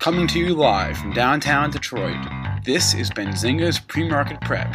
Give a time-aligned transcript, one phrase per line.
[0.00, 2.16] Coming to you live from downtown Detroit,
[2.64, 4.70] this is Benzinga's Pre-Market Prep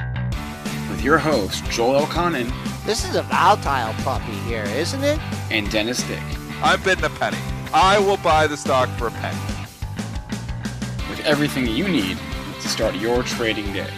[0.91, 2.53] with your host Joel Elconin
[2.85, 5.19] This is a volatile puppy here, isn't it?
[5.49, 6.21] and Dennis Dick
[6.61, 7.39] I'm bidding a penny.
[7.73, 9.39] I will buy the stock for a penny.
[11.09, 12.19] with everything you need
[12.61, 13.89] to start your trading day.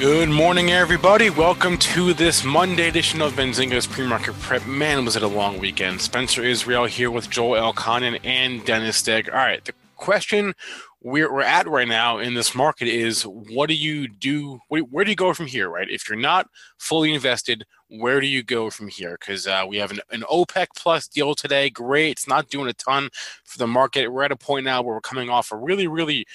[0.00, 1.28] Good morning, everybody.
[1.28, 4.66] Welcome to this Monday edition of Benzinga's Pre-Market Prep.
[4.66, 6.00] Man, was it a long weekend.
[6.00, 9.28] Spencer Israel here with Joel Elconin and Dennis Dick.
[9.28, 10.54] All right, the question
[11.02, 14.60] we're, we're at right now in this market is what do you do?
[14.68, 15.90] Where, where do you go from here, right?
[15.90, 16.48] If you're not
[16.78, 19.18] fully invested, where do you go from here?
[19.20, 21.68] Because uh, we have an, an OPEC plus deal today.
[21.68, 22.12] Great.
[22.12, 23.10] It's not doing a ton
[23.44, 24.08] for the market.
[24.08, 26.26] We're at a point now where we're coming off a really, really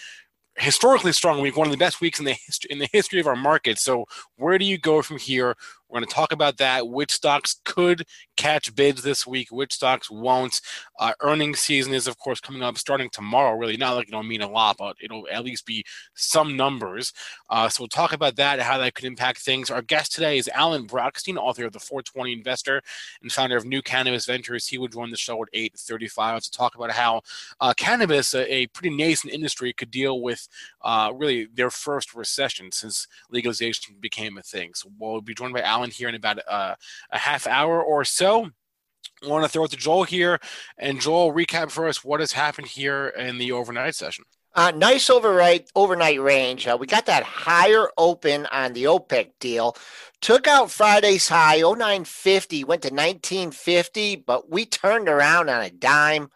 [0.57, 3.27] historically strong week, one of the best weeks in the history in the history of
[3.27, 3.77] our market.
[3.77, 4.05] So
[4.37, 5.55] where do you go from here?
[5.89, 6.87] We're going to talk about that.
[6.87, 9.51] Which stocks could catch bids this week?
[9.51, 10.61] Which stocks won't?
[10.99, 13.57] Uh, earnings season is, of course, coming up starting tomorrow.
[13.57, 17.13] Really, not like it'll mean a lot, but it'll at least be some numbers.
[17.49, 19.69] Uh, so we'll talk about that, how that could impact things.
[19.69, 22.81] Our guest today is Alan Brochstein, author of the 420 Investor
[23.21, 24.67] and founder of New Cannabis Ventures.
[24.67, 27.21] He would join the show at 8:35 to talk about how
[27.59, 30.47] uh, cannabis, a, a pretty nascent industry, could deal with
[30.81, 34.73] uh, really their first recession since legalization became a thing.
[34.73, 36.75] So we'll be joined by Alan here in about uh,
[37.11, 38.34] a half hour or so.
[38.43, 40.39] I want to throw it to Joel here,
[40.77, 44.25] and Joel recap for us what has happened here in the overnight session.
[44.53, 46.65] Uh, nice overnight overnight range.
[46.65, 49.75] Uh, we got that higher open on the OPEC deal.
[50.21, 56.29] Took out Friday's high 0950, went to 1950, but we turned around on a dime.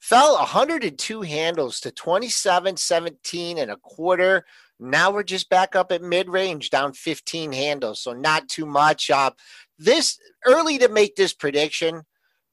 [0.00, 4.44] Fell 102 handles to 27, 17 and a quarter.
[4.80, 9.10] Now we're just back up at mid range, down 15 handles, so not too much.
[9.10, 9.30] Uh,
[9.78, 12.02] this early to make this prediction,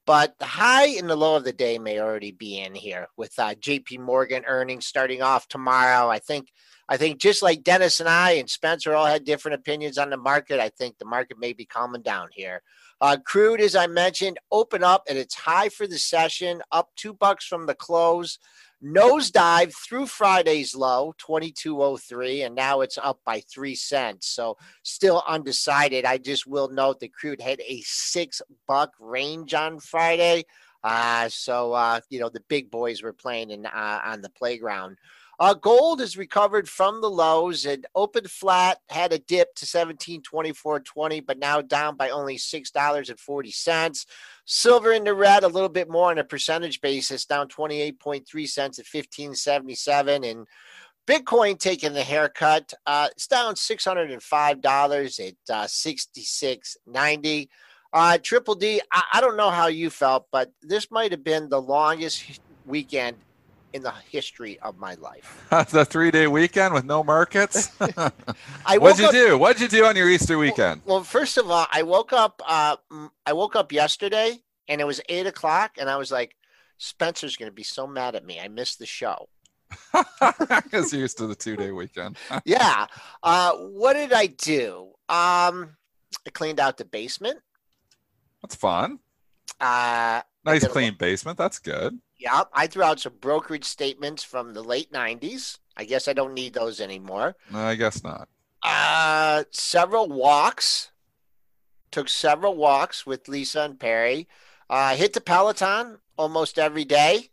[0.06, 3.34] but the high and the low of the day may already be in here with
[3.38, 3.98] uh, J.P.
[4.00, 6.10] Morgan earnings starting off tomorrow.
[6.10, 6.50] I think,
[6.88, 10.18] I think just like Dennis and I and Spencer all had different opinions on the
[10.18, 10.59] market.
[10.59, 12.62] I think the market may be calming down here.
[13.00, 17.14] Uh, crude, as I mentioned, open up at its high for the session, up two
[17.14, 18.40] bucks from the close.
[18.84, 24.28] Nosedive through Friday's low, 2203, and now it's up by three cents.
[24.28, 26.06] So still undecided.
[26.06, 30.46] I just will note that crude had a six buck range on Friday.
[30.84, 34.98] Uh, so, uh, you know, the big boys were playing in, uh, on the playground.
[35.40, 41.24] Uh, gold has recovered from the lows and opened flat, had a dip to 1724.20,
[41.24, 44.06] but now down by only $6.40.
[44.46, 48.80] Silver in the red, a little bit more on a percentage basis, down 28.3 cents
[48.80, 50.24] at 1577.
[50.24, 50.47] And
[51.06, 52.74] Bitcoin taking the haircut.
[52.88, 57.47] Uh, it's down $605 at uh, 66.90.
[57.94, 61.47] Uh, Triple D, I, I don't know how you felt, but this might have been
[61.47, 63.18] the longest weekend
[63.78, 65.46] in the history of my life.
[65.72, 67.70] the three day weekend with no markets.
[68.66, 69.38] I What'd you up- do?
[69.38, 70.82] What'd you do on your Easter weekend?
[70.86, 72.42] Well, first of all, I woke up.
[72.46, 72.76] Uh,
[73.26, 74.38] I woke up yesterday,
[74.68, 76.35] and it was eight o'clock, and I was like,
[76.78, 78.40] "Spencer's going to be so mad at me.
[78.40, 79.29] I missed the show."
[79.91, 82.18] Because you're used to the two day weekend.
[82.46, 82.88] yeah.
[83.22, 84.88] Uh, what did I do?
[85.08, 85.78] Um,
[86.26, 87.40] I cleaned out the basement.
[88.41, 89.00] That's fun.
[89.59, 91.38] Uh, Nice did a clean basement.
[91.38, 91.99] That's good.
[92.17, 95.59] yeah, I threw out some brokerage statements from the late '90s.
[95.76, 97.35] I guess I don't need those anymore.
[97.52, 98.28] No, I guess not.
[98.64, 100.91] Uh, several walks.
[101.91, 104.28] Took several walks with Lisa and Perry.
[104.70, 107.29] Uh, hit the Peloton almost every day,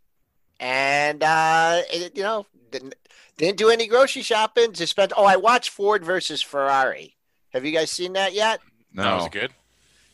[0.59, 2.95] and uh, it, you know didn't
[3.37, 4.71] didn't do any grocery shopping.
[4.73, 5.11] Just spent.
[5.17, 7.15] Oh, I watched Ford versus Ferrari.
[7.49, 8.59] Have you guys seen that yet?
[8.93, 9.03] No.
[9.03, 9.51] That was good.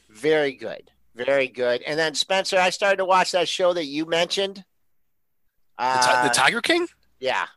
[0.09, 0.91] Very good.
[1.15, 1.81] Very good.
[1.83, 4.57] And then Spencer, I started to watch that show that you mentioned.
[5.77, 6.87] The, ti- Uh, the Tiger King?
[7.19, 7.47] yeah.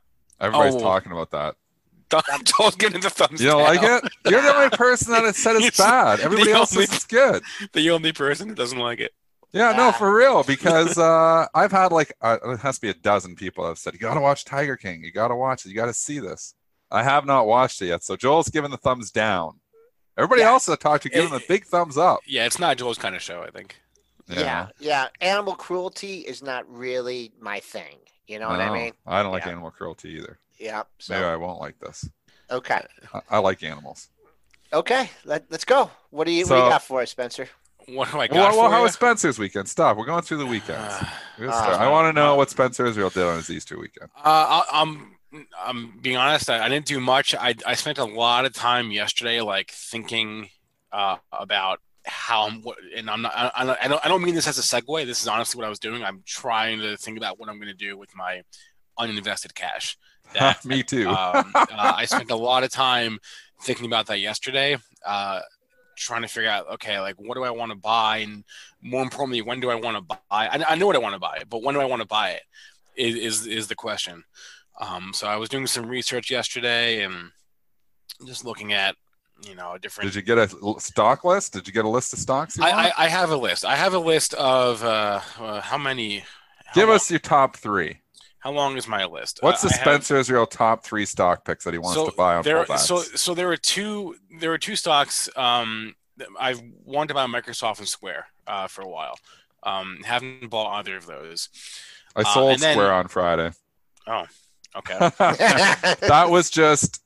[0.41, 0.81] Everybody's Oh.
[0.81, 1.55] talking about that.
[2.45, 3.77] Joel's giving the thumbs You don't down.
[3.77, 4.13] like it?
[4.31, 6.21] You're the only person that has said it's It's bad.
[6.21, 7.43] Everybody else only- says it's good.
[7.73, 9.13] The only person that doesn't like it.
[9.53, 10.43] Yeah, no, for real.
[10.43, 13.79] Because uh, I've had like uh, it has to be a dozen people that have
[13.79, 15.03] said you got to watch Tiger King.
[15.05, 15.69] You got to watch it.
[15.71, 16.55] You got to see this.
[16.91, 18.03] I have not watched it yet.
[18.05, 19.61] So Joel's giving the thumbs down.
[20.17, 20.49] Everybody Yeah.
[20.51, 22.21] else I talked to give It- a big thumbs up.
[22.27, 23.77] Yeah, it's not Joel's kind of show, I think.
[24.29, 24.69] yeah.
[24.79, 25.09] Yeah.
[25.21, 27.99] Animal cruelty is not really my thing.
[28.27, 28.93] You know what I mean?
[29.07, 29.51] I don't like Yeah.
[29.53, 30.39] animal cruelty either.
[30.59, 30.85] Yeah.
[31.09, 32.09] Maybe So I won't like this.
[32.51, 32.81] okay.
[33.13, 34.09] I, I like animals.
[34.73, 35.11] Okay.
[35.25, 35.91] Let, let's go.
[36.11, 37.49] What do you what do you got for us, Spencer?
[37.87, 38.85] What do I got Well, well how you?
[38.85, 39.69] was Spencer's weekend?
[39.69, 39.99] Stop.
[39.99, 40.95] We're going through the weekends.
[41.39, 41.77] We're Uh.
[41.77, 44.11] I want to know what Spencer Israel did on his Easter weekend.
[44.17, 45.14] Uh, I, I'm
[45.59, 46.49] I'm being honest.
[46.51, 47.35] I, I didn't do much.
[47.35, 50.49] I I spent a lot of time yesterday, like thinking
[50.93, 52.63] uh, about how I'm.
[52.63, 53.33] What, and I'm not.
[53.35, 54.05] I, I don't- I don't.
[54.07, 55.07] I don't mean this as a segue.
[55.07, 56.05] This is honestly what I was doing.
[56.05, 58.43] I'm trying to think about what I'm going to do with my
[58.99, 59.97] uninvested cash.
[60.33, 61.09] That Me too.
[61.09, 61.67] um, uh,
[61.97, 63.19] I spent a lot of time
[63.63, 64.77] thinking about that yesterday,
[65.07, 65.41] uh,
[65.97, 68.43] trying to figure out, okay, like what do I want to buy, and
[68.83, 70.17] more importantly, when do I want to buy?
[70.31, 72.31] I, I know what I want to buy, but when do I want to buy
[72.31, 72.43] it?
[72.97, 74.25] Is is, is the question.
[74.81, 77.31] Um, so I was doing some research yesterday and
[78.27, 78.97] just looking at,
[79.47, 80.13] you know, a different.
[80.13, 80.49] Did you get a
[80.81, 81.53] stock list?
[81.53, 82.59] Did you get a list of stocks?
[82.59, 82.71] I.
[82.89, 83.65] I, I have a list.
[83.65, 86.19] I have a list of uh, uh, how many.
[86.65, 88.01] how Give long- us your top three.
[88.41, 89.39] how long is my list?
[89.41, 92.37] What's Uh, the have- Spencer Israel top three stock picks that he wants to buy
[92.37, 95.95] on there, so so there are two there are two stocks um
[96.39, 99.17] I've wanted to buy Microsoft and Square uh, for a while.
[99.65, 101.49] Um, haven't bought either of those.
[102.15, 103.51] I uh, sold then- Square on Friday.
[104.77, 104.99] Okay.
[105.19, 107.01] that was just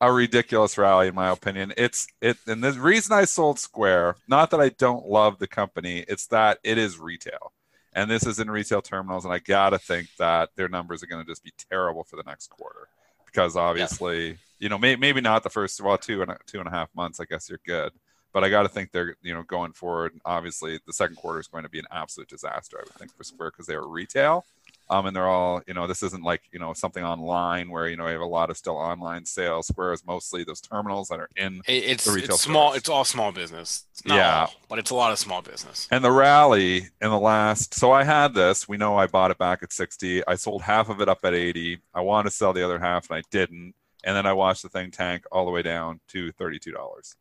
[0.00, 1.72] a ridiculous rally, in my opinion.
[1.76, 6.04] It's it, and the reason I sold Square, not that I don't love the company,
[6.08, 7.52] it's that it is retail,
[7.94, 11.24] and this is in retail terminals, and I gotta think that their numbers are going
[11.24, 12.88] to just be terrible for the next quarter,
[13.24, 16.68] because obviously, you know, may, maybe not the first well two and a, two and
[16.68, 17.20] a half months.
[17.20, 17.92] I guess you're good.
[18.32, 20.12] But I got to think they're, you know, going forward.
[20.24, 22.78] Obviously, the second quarter is going to be an absolute disaster.
[22.80, 24.44] I would think for Square because they are retail,
[24.90, 27.96] um, and they're all, you know, this isn't like, you know, something online where, you
[27.96, 29.70] know, you have a lot of still online sales.
[29.76, 31.62] Is mostly those terminals that are in.
[31.66, 32.68] It's it's small.
[32.68, 32.76] stores.
[32.78, 33.86] It's all small business.
[34.04, 34.40] Not Yeah.
[34.42, 35.88] all, but it's a lot of small business.
[35.90, 38.68] And the rally in the last, so I had this.
[38.68, 40.26] We know I bought it back at 60.
[40.26, 41.80] I sold half of it up at 80.
[41.94, 43.74] I wanted to sell the other half and I didn't.
[44.04, 47.14] And then I watched the thing tank all the way down to $32.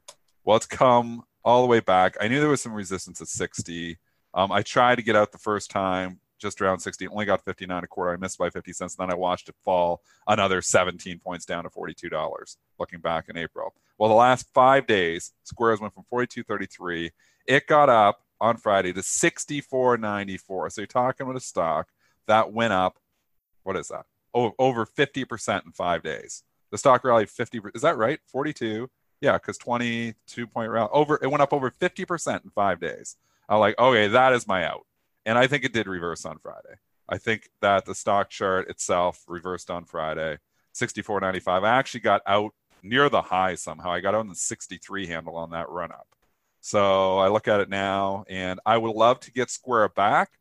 [0.44, 2.18] Well, it's come all the way back.
[2.20, 3.98] I knew there was some resistance at 60.
[4.34, 7.08] Um, I tried to get out the first time just around 60.
[7.08, 8.12] Only got 59 a quarter.
[8.12, 8.96] I missed by 50 cents.
[8.96, 12.56] Then I watched it fall another 17 points down to $42.
[12.80, 13.74] Looking back in April.
[13.98, 17.10] Well, the last five days, Squares went from 42.33.
[17.48, 20.72] It got up on Friday to 64.94.
[20.72, 21.88] So you're talking about a stock
[22.28, 23.00] that went up.
[23.64, 24.06] What is that?
[24.34, 26.44] Oh, over 50% in five days.
[26.72, 27.62] The stock rallied 50.
[27.74, 28.20] Is that right?
[28.28, 28.90] 42.
[29.22, 31.18] Yeah, because 22 point rally over.
[31.22, 33.16] It went up over 50% in five days.
[33.48, 34.86] I'm like, okay, that is my out.
[35.26, 36.76] And I think it did reverse on Friday.
[37.10, 40.38] I think that the stock chart itself reversed on Friday,
[40.74, 41.64] 64.95.
[41.64, 43.92] I actually got out near the high somehow.
[43.92, 46.08] I got on the 63 handle on that run up.
[46.62, 50.32] So I look at it now, and I would love to get Square back,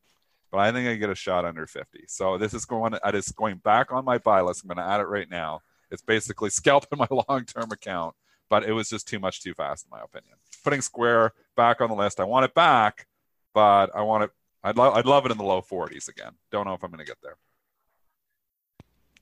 [0.53, 2.05] but I think I get a shot under 50.
[2.07, 2.95] So this is going.
[2.95, 4.62] It is going back on my buy list.
[4.62, 5.62] I'm going to add it right now.
[5.91, 8.15] It's basically scalping my long-term account,
[8.49, 10.37] but it was just too much too fast, in my opinion.
[10.62, 12.21] Putting Square back on the list.
[12.21, 13.09] I want it back,
[13.53, 14.31] but I want it.
[14.64, 16.33] I'd, lo- I'd love it in the low 40s again.
[16.50, 17.37] Don't know if I'm going to get there.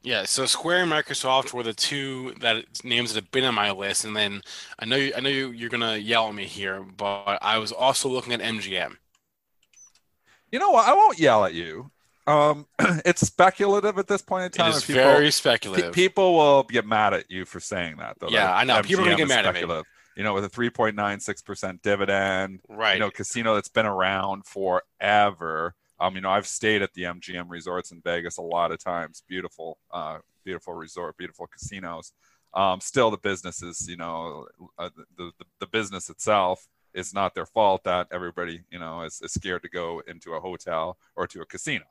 [0.02, 3.70] Yeah, so Square and Microsoft were the two that names that have been on my
[3.70, 4.40] list, and then
[4.78, 7.70] I know you, I know you, you're gonna yell at me here, but I was
[7.70, 8.96] also looking at MGM.
[10.50, 10.88] You know what?
[10.88, 11.90] I won't yell at you.
[12.26, 12.66] Um,
[13.04, 14.70] it's speculative at this point in time.
[14.70, 15.92] is and people, very pe- speculative.
[15.92, 18.28] people will get mad at you for saying that, though.
[18.30, 18.80] Yeah, that I know.
[18.82, 19.82] People are gonna get mad at me.
[20.16, 22.94] You know, with a 3.96% dividend, right.
[22.94, 25.74] you know, casino that's been around forever.
[25.98, 29.22] Um, you know, I've stayed at the MGM resorts in Vegas a lot of times.
[29.28, 32.12] Beautiful, uh, beautiful resort, beautiful casinos.
[32.54, 34.46] Um, still, the business is, you know,
[34.78, 39.20] uh, the, the the business itself is not their fault that everybody, you know, is,
[39.22, 41.84] is scared to go into a hotel or to a casino.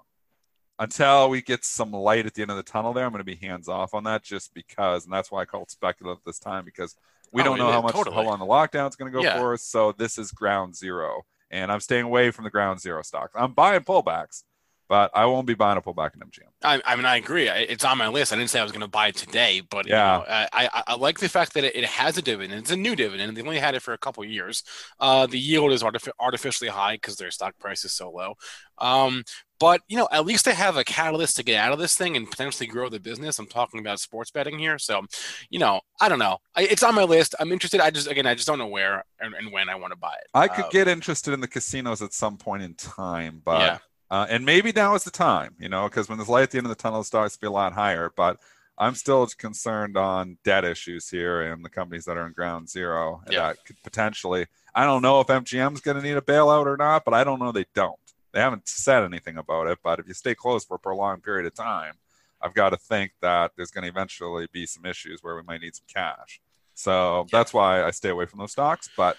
[0.78, 3.26] Until we get some light at the end of the tunnel, there, I'm going to
[3.26, 6.40] be hands off on that, just because, and that's why I call it speculative this
[6.40, 6.96] time because
[7.32, 8.16] we Oh, don't know how much totally.
[8.16, 9.40] how long the lockdown's going to go Yeah.
[9.40, 9.64] for us.
[9.64, 13.34] So this is ground zero, and I'm staying away from the ground zero stocks.
[13.36, 14.44] I'm buying pullbacks,
[14.88, 16.50] but I won't be buying a pullback in MGM.
[16.64, 17.48] I, I mean, I agree.
[17.48, 18.34] It's on my list.
[18.34, 20.48] I didn't say I was going to buy it today, but yeah, you know, I,
[20.52, 22.60] I, I, like the fact that it, it, has a dividend.
[22.60, 23.38] It's a new dividend.
[23.38, 24.64] They only had it for a couple years.
[25.00, 28.34] Uh, the yield is artific- artificially high because their stock price is so low.
[28.80, 29.24] Um,
[29.60, 32.16] but you know, at least they have a catalyst to get out of this thing
[32.16, 33.40] and potentially grow the business.
[33.40, 35.02] I'm talking about sports betting here, so
[35.50, 36.38] you know, I don't know.
[36.56, 37.36] I, it's on my list.
[37.40, 37.82] I'm interested.
[37.82, 40.14] I just again, I just don't know where and, and when I want to buy
[40.14, 40.28] it.
[40.34, 43.60] I could uh, get interested in the casinos at some point in time, but.
[43.60, 43.78] Yeah
[44.12, 46.58] uh, and maybe now is the time, you know, because when there's light at the
[46.58, 48.12] end of the tunnel, it starts to be a lot higher.
[48.16, 48.38] But
[48.78, 53.22] I'm still concerned on debt issues here and the companies that are in ground zero.
[53.30, 53.48] Yeah.
[53.48, 56.78] that could potentially, I don't know if MGM is going to need a bailout or
[56.78, 58.00] not, but I don't know they don't.
[58.32, 59.80] They haven't said anything about it.
[59.84, 61.96] But if you stay closed for a prolonged period of time,
[62.42, 65.62] I've got to think that there's going to eventually be some issues where we might
[65.62, 66.40] need some cash.
[66.74, 68.90] So that's why I stay away from those stocks.
[68.96, 69.18] But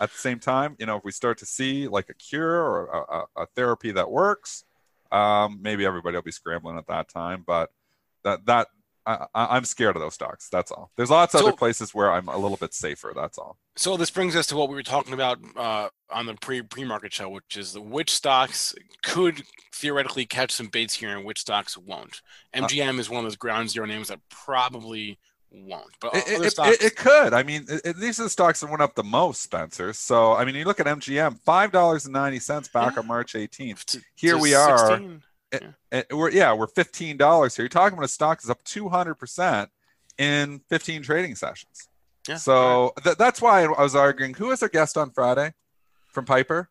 [0.00, 3.26] at the same time, you know, if we start to see like a cure or
[3.36, 4.64] a, a therapy that works,
[5.10, 7.42] um, maybe everybody will be scrambling at that time.
[7.46, 7.72] But
[8.24, 8.68] that that
[9.06, 10.48] I, am scared of those stocks.
[10.48, 10.90] That's all.
[10.96, 13.12] There's lots of so, other places where I'm a little bit safer.
[13.14, 13.58] That's all.
[13.76, 16.84] So this brings us to what we were talking about uh, on the pre pre
[16.84, 19.42] market show, which is which stocks could
[19.74, 22.20] theoretically catch some baits here and which stocks won't.
[22.54, 25.18] MGM uh, is one of those ground zero names that probably
[25.50, 25.92] won't.
[26.00, 26.76] But it, it, stocks...
[26.76, 27.32] it, it, could.
[27.32, 27.66] I mean,
[27.96, 29.92] these are the stocks that went up the most, Spencer.
[29.92, 33.00] So I mean, you look at MGM, five dollars and ninety cents back yeah.
[33.00, 33.96] on March eighteenth.
[34.14, 35.22] Here we 16.
[35.52, 35.76] Are.
[35.92, 36.02] Yeah.
[36.10, 37.64] we're yeah, we're fifteen dollars here.
[37.64, 39.70] You're talking about a stock that's up two hundred percent
[40.18, 41.88] in fifteen trading sessions.
[42.28, 43.04] Yeah, so right.
[43.04, 44.34] th- that's why I was arguing.
[44.34, 45.52] Who was our guest on Friday
[46.08, 46.68] from Piper?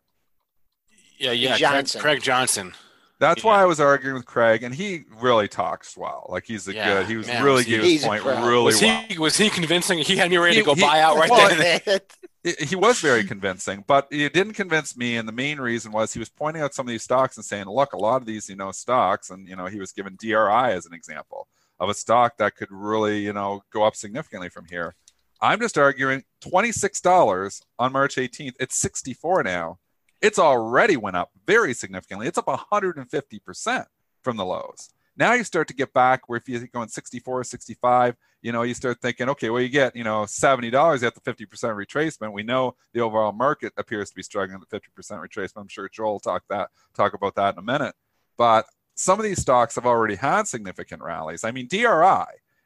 [1.18, 2.00] Yeah, yeah, Johnson.
[2.00, 2.72] Craig, Craig Johnson.
[3.20, 3.50] That's yeah.
[3.50, 6.26] why I was arguing with Craig, and he really talks well.
[6.28, 7.06] Like he's a yeah, good.
[7.06, 9.04] He was man, really gave his point really was well.
[9.08, 9.98] He, was he convincing?
[9.98, 11.80] He had me ready he, to go he, buy out right well, then.
[12.44, 15.16] he was very convincing, but he didn't convince me.
[15.16, 17.66] And the main reason was he was pointing out some of these stocks and saying,
[17.66, 20.72] "Look, a lot of these, you know, stocks." And you know, he was given DRI
[20.72, 24.66] as an example of a stock that could really, you know, go up significantly from
[24.66, 24.94] here.
[25.40, 28.54] I'm just arguing twenty six dollars on March 18th.
[28.58, 29.78] It's 64 now
[30.22, 32.28] it's already went up very significantly.
[32.28, 33.86] It's up 150%
[34.22, 34.88] from the lows.
[35.16, 38.74] Now you start to get back where if you're going 64, 65, you know, you
[38.74, 42.32] start thinking, okay, well, you get, you know, $70 at the 50% retracement.
[42.32, 45.60] We know the overall market appears to be struggling at the 50% retracement.
[45.60, 47.94] I'm sure Joel will talk that talk about that in a minute.
[48.36, 51.44] But some of these stocks have already had significant rallies.
[51.44, 52.24] I mean, DRI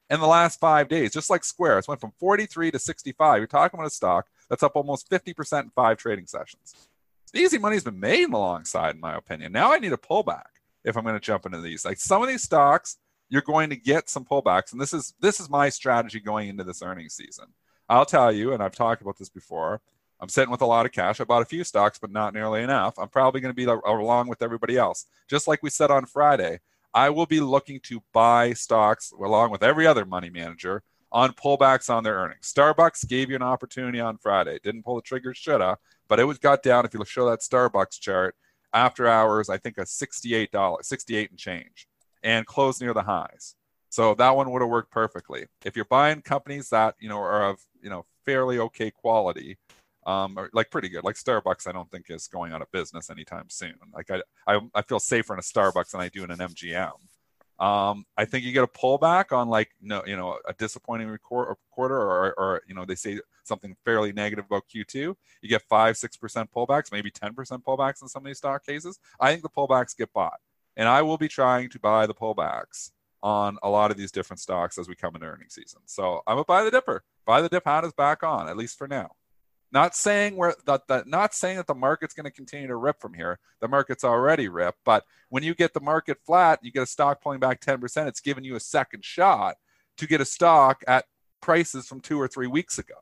[0.09, 3.39] in the last five days, just like Squares, went from 43 to 65.
[3.39, 6.75] You're talking about a stock that's up almost 50% in five trading sessions
[7.37, 9.53] easy money's been made in the long side, in my opinion.
[9.53, 10.56] Now I need a pullback
[10.87, 11.85] if I'm going to jump into these.
[11.85, 12.97] Like some of these stocks,
[13.29, 16.65] you're going to get some pullbacks, and this is this is my strategy going into
[16.65, 17.47] this earnings season.
[17.89, 19.83] I'll tell you, and I've talked about this before.
[20.19, 21.21] I'm sitting with a lot of cash.
[21.21, 22.99] I bought a few stocks, but not nearly enough.
[22.99, 25.05] I'm probably going to be along with everybody else.
[25.29, 26.61] Just like we said on Friday,
[26.95, 31.91] I will be looking to buy stocks along with every other money manager on pullbacks
[31.91, 32.51] on their earnings.
[32.53, 34.59] Starbucks gave you an opportunity on Friday.
[34.63, 35.77] Didn't pull the trigger, shoulda,
[36.09, 36.87] but it was got down.
[36.87, 38.35] If you show that Starbucks chart
[38.73, 41.87] after hours, I think a sixty-eight dollars, sixty-eight and change,
[42.23, 43.55] and close near the highs.
[43.89, 45.47] So that one would have worked perfectly.
[45.65, 49.59] If you're buying companies that you know are of you know fairly okay quality,
[50.07, 53.11] um, or like pretty good, like Starbucks, I don't think is going out of business
[53.11, 53.75] anytime soon.
[53.95, 56.93] Like I, I, I feel safer in a Starbucks than I do in an MGM.
[57.59, 61.57] Um, I think you get a pullback on like no, you know, a disappointing record,
[61.71, 64.95] quarter, or, or you know, they say something fairly negative about Q2.
[64.95, 68.65] You get five, six percent pullbacks, maybe ten percent pullbacks in some of these stock
[68.65, 68.99] cases.
[69.19, 70.39] I think the pullbacks get bought,
[70.77, 72.91] and I will be trying to buy the pullbacks
[73.23, 75.81] on a lot of these different stocks as we come into earnings season.
[75.87, 77.05] So I'm a buy the dipper.
[77.25, 79.13] Buy the dip hat is back on at least for now.
[79.73, 83.01] Not saying where that, that not saying that the market's going to continue to rip
[83.01, 83.39] from here.
[83.61, 87.21] The market's already ripped, but when you get the market flat, you get a stock
[87.21, 89.57] pulling back 10%, it's giving you a second shot
[89.97, 91.07] to get a stock at
[91.41, 92.95] prices from 2 or 3 weeks ago.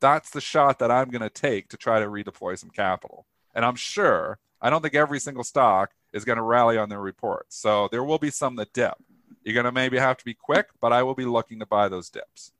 [0.00, 3.26] That's the shot that I'm going to take to try to redeploy some capital.
[3.54, 7.00] And I'm sure I don't think every single stock is going to rally on their
[7.00, 7.56] reports.
[7.56, 8.94] So there will be some that dip.
[9.42, 11.88] You're going to maybe have to be quick, but I will be looking to buy
[11.88, 12.52] those dips.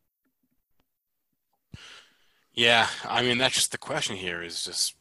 [2.56, 4.96] Yeah, I mean that's just the question here is just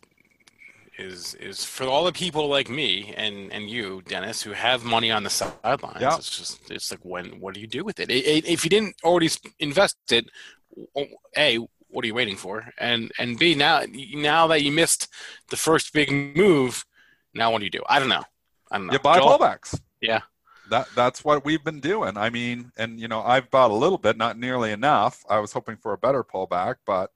[0.97, 5.09] is is for all the people like me and and you, Dennis, who have money
[5.09, 6.01] on the sidelines.
[6.01, 6.15] Yeah.
[6.15, 8.11] It's just it's like when what do you do with it?
[8.11, 10.29] If you didn't already invest it,
[11.37, 11.57] a
[11.87, 12.73] what are you waiting for?
[12.77, 13.83] And and b now
[14.13, 15.07] now that you missed
[15.49, 16.85] the first big move,
[17.33, 17.83] now what do you do?
[17.87, 18.23] I don't know.
[18.69, 18.93] I don't know.
[18.93, 19.39] You buy Joel?
[19.39, 19.79] pullbacks.
[20.01, 20.21] Yeah.
[20.69, 22.17] That that's what we've been doing.
[22.17, 25.23] I mean, and you know, I've bought a little bit, not nearly enough.
[25.29, 27.11] I was hoping for a better pullback, but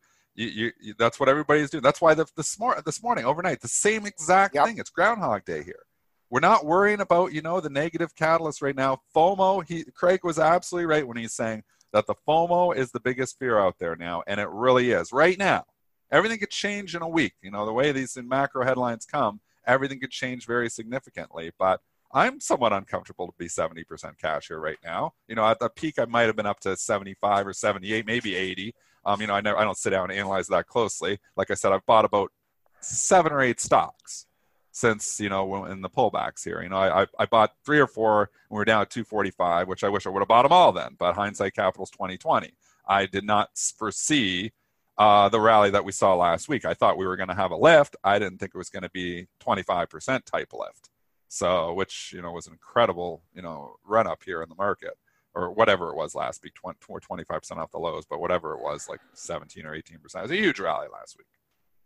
[0.48, 1.84] you, you, that's what everybody's doing.
[1.84, 4.66] That's why the, this, mor- this morning, overnight, the same exact yep.
[4.66, 4.78] thing.
[4.78, 5.84] It's Groundhog Day here.
[6.30, 9.02] We're not worrying about, you know, the negative catalyst right now.
[9.16, 13.40] FOMO, he Craig was absolutely right when he's saying that the FOMO is the biggest
[13.40, 15.12] fear out there now, and it really is.
[15.12, 15.66] Right now,
[16.12, 17.34] everything could change in a week.
[17.42, 21.52] You know, the way these macro headlines come, everything could change very significantly.
[21.58, 21.82] But
[22.12, 25.14] I'm somewhat uncomfortable to be 70% cash here right now.
[25.28, 28.36] You know, at the peak, I might have been up to 75 or 78, maybe
[28.36, 28.74] 80.
[29.10, 31.20] Um, you know, I never, I don't sit down and analyze that closely.
[31.36, 32.32] Like I said, I've bought about
[32.80, 34.28] seven or eight stocks
[34.72, 36.62] since you know in the pullbacks here.
[36.62, 39.84] You know, I I bought three or four when we are down at 245, which
[39.84, 40.96] I wish I would have bought them all then.
[41.00, 42.54] But hindsight capital's 2020.
[42.88, 44.52] I did not foresee
[45.00, 46.66] uh, the rally that we saw last week.
[46.66, 47.96] I thought we were going to have a lift.
[48.04, 50.90] I didn't think it was going to be 25% type lift.
[51.30, 54.94] So, which you know was an incredible you know run up here in the market,
[55.40, 58.88] or whatever it was last week, 20, 25% off the lows, but whatever it was,
[58.90, 59.82] like 17 or 18%.
[59.94, 61.28] It was a huge rally last week.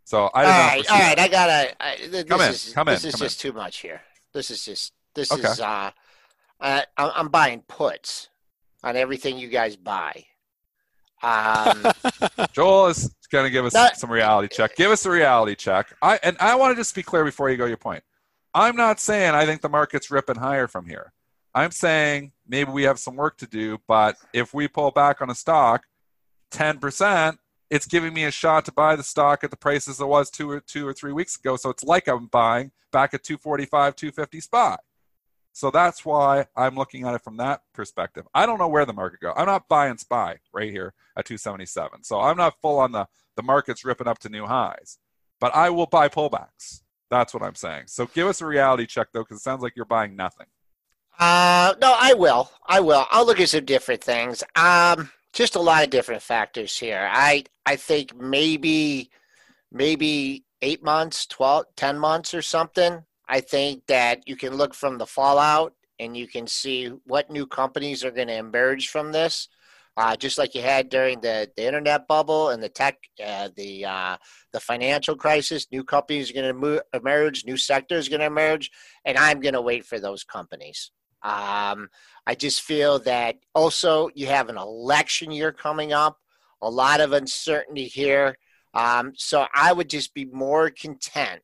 [0.04, 1.18] So I all right, all right.
[1.18, 1.82] I gotta.
[1.82, 3.50] I, this come in, is, come this in, is come just in.
[3.50, 4.02] too much here.
[4.34, 4.92] This is just.
[5.14, 5.48] This Okay.
[5.48, 5.60] is.
[5.60, 5.90] uh
[6.60, 8.28] I, I'm I'm buying puts
[8.82, 10.24] on everything you guys buy.
[11.22, 11.84] Um,
[12.52, 14.76] Joel is going to give us some reality check.
[14.76, 15.94] Give us a reality check.
[16.02, 18.02] I and I want to just be clear before you go your point.
[18.52, 21.12] I'm not saying I think the market's ripping higher from here.
[21.54, 25.30] I'm saying maybe we have some work to do, but if we pull back on
[25.30, 25.84] a stock
[26.50, 27.36] 10%,
[27.70, 30.50] it's giving me a shot to buy the stock at the prices it was two
[30.50, 31.56] or two or three weeks ago.
[31.56, 34.80] So it's like I'm buying back at 245, 250 spot.
[35.52, 38.26] So that's why I'm looking at it from that perspective.
[38.34, 39.32] I don't know where the market go.
[39.36, 42.02] I'm not buying SPY right here at 277.
[42.02, 43.06] So I'm not full on the
[43.36, 44.98] the market's ripping up to new highs,
[45.40, 46.82] but I will buy pullbacks.
[47.10, 47.84] That's what I'm saying.
[47.86, 50.46] So give us a reality check though, because it sounds like you're buying nothing.
[51.18, 52.50] Uh, no, I will.
[52.66, 53.06] I will.
[53.10, 54.42] I'll look at some different things.
[54.56, 57.08] Um, just a lot of different factors here.
[57.10, 59.10] I I think maybe
[59.70, 63.04] maybe eight months, 12, 10 months or something.
[63.28, 67.46] I think that you can look from the fallout and you can see what new
[67.46, 69.48] companies are going to emerge from this.
[69.96, 73.84] Uh, just like you had during the, the internet bubble and the tech, uh, the
[73.84, 74.16] uh,
[74.52, 78.72] the financial crisis, new companies are going to emerge, new sectors are going to emerge,
[79.04, 80.90] and I'm going to wait for those companies.
[81.24, 81.88] Um,
[82.26, 86.18] I just feel that also you have an election year coming up,
[86.62, 88.36] a lot of uncertainty here.
[88.74, 91.40] Um, so I would just be more content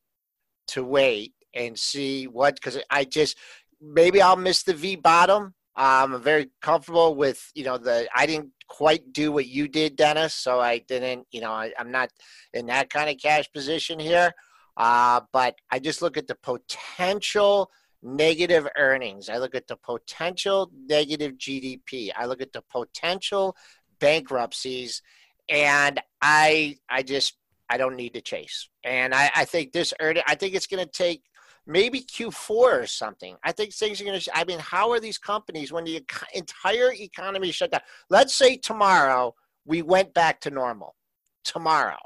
[0.67, 3.37] to wait and see what, because I just
[3.81, 5.53] maybe I'll miss the V bottom.
[5.75, 9.95] Um, I'm very comfortable with, you know, the I didn't quite do what you did,
[9.95, 10.33] Dennis.
[10.35, 12.09] So I didn't, you know, I, I'm not
[12.53, 14.31] in that kind of cash position here.
[14.77, 17.71] Uh, but I just look at the potential
[18.03, 19.29] negative earnings.
[19.29, 22.11] I look at the potential negative GDP.
[22.15, 23.55] I look at the potential
[23.99, 25.01] bankruptcies,
[25.49, 27.37] and I I just
[27.69, 28.67] I don't need to chase.
[28.83, 31.23] And I, I think this earning, I think it's going to take
[31.65, 33.37] maybe Q4 or something.
[33.43, 34.37] I think things are going to.
[34.37, 37.81] I mean, how are these companies when the entire economy shut down?
[38.09, 39.35] Let's say tomorrow
[39.65, 40.95] we went back to normal.
[41.43, 41.97] Tomorrow,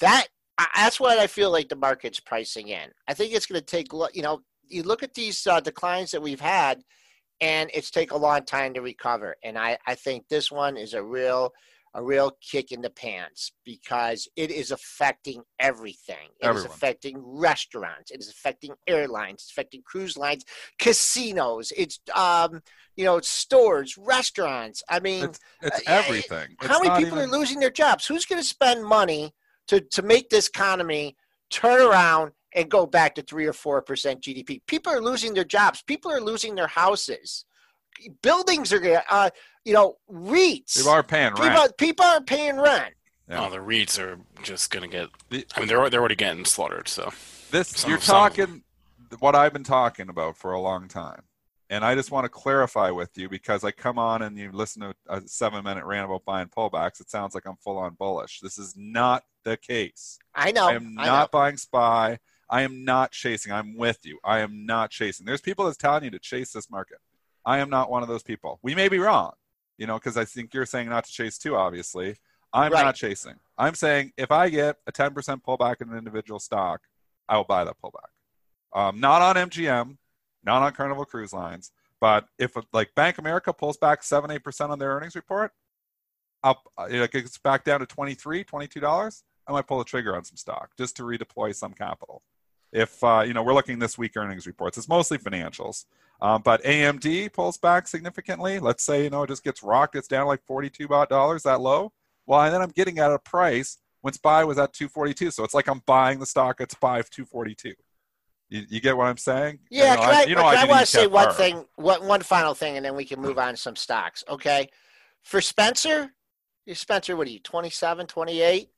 [0.00, 0.28] that
[0.76, 2.90] that's what I feel like the market's pricing in.
[3.08, 3.88] I think it's going to take.
[4.14, 4.40] You know,
[4.72, 6.82] you look at these uh, declines that we've had,
[7.40, 9.36] and it's take a long time to recover.
[9.44, 11.52] And I, I think this one is a real,
[11.94, 16.28] a real kick in the pants because it is affecting everything.
[16.40, 16.70] It is Everyone.
[16.70, 18.10] affecting restaurants.
[18.10, 19.42] It is affecting airlines.
[19.42, 20.44] It's affecting cruise lines,
[20.78, 21.72] casinos.
[21.76, 22.62] It's um,
[22.96, 24.82] you know, stores, restaurants.
[24.88, 26.56] I mean, It's it's Uh, everything.
[26.60, 28.06] how many people even- are losing their jobs?
[28.06, 29.34] Who's going to spend money
[29.68, 31.16] to, to make this economy
[31.50, 34.60] turn around and go back to three or four percent GDP?
[34.66, 35.82] People are losing their jobs.
[35.82, 37.44] People are losing their houses.
[38.22, 39.30] Buildings are going to, uh,
[39.64, 40.76] you know, REITs.
[40.78, 41.76] People are paying people, rent.
[41.78, 42.94] people are paying rent.
[43.28, 43.46] Yeah.
[43.46, 45.08] Oh, the REITs are just gonna get.
[45.30, 46.88] I mean, they're they're already getting slaughtered.
[46.88, 47.12] So
[47.50, 48.64] This Some- you're some talking
[49.18, 51.22] what I've been talking about for a long time.
[51.70, 54.82] And I just want to clarify with you because I come on and you listen
[54.82, 57.00] to a seven minute rant about buying pullbacks.
[57.00, 58.40] It sounds like I'm full on bullish.
[58.40, 60.18] This is not the case.
[60.34, 60.68] I know.
[60.68, 61.38] I am I not know.
[61.38, 62.18] buying SPY.
[62.52, 63.50] I am not chasing.
[63.50, 64.18] I'm with you.
[64.22, 65.24] I am not chasing.
[65.24, 66.98] There's people that's telling you to chase this market.
[67.46, 68.60] I am not one of those people.
[68.62, 69.32] We may be wrong,
[69.78, 72.16] you know, because I think you're saying not to chase too, obviously.
[72.52, 72.84] I'm Right.
[72.84, 73.36] not chasing.
[73.56, 76.82] I'm saying if I get a 10% pullback in an individual stock,
[77.26, 78.10] I will buy that pullback.
[78.74, 79.96] Um, not on MGM,
[80.44, 84.78] not on Carnival Cruise Lines, but if like Bank America pulls back 7 8% on
[84.78, 85.52] their earnings report,
[86.44, 90.36] up it gets back down to 23 $22, I might pull the trigger on some
[90.36, 92.22] stock just to redeploy some capital.
[92.72, 95.84] If uh, you know we're looking this week earnings reports, it's mostly financials.
[96.20, 98.58] Um, but AMD pulls back significantly.
[98.58, 99.96] Let's say you know it just gets rocked.
[99.96, 101.92] It's down like forty-two dollars that low.
[102.26, 105.30] Well, and then I'm getting at a price when SPY was at two forty-two.
[105.30, 107.74] So it's like I'm buying the stock at SPY of two forty-two.
[108.48, 109.60] You, you get what I'm saying?
[109.70, 111.38] Yeah, You know, can I, you know can I, want to say one one first.
[111.38, 114.22] thing, one, one final thing, and then we can move on to some stocks.
[114.28, 114.68] Okay.
[115.22, 116.12] For Spencer,
[116.66, 118.68] you Spencer, what are you, 27, 28?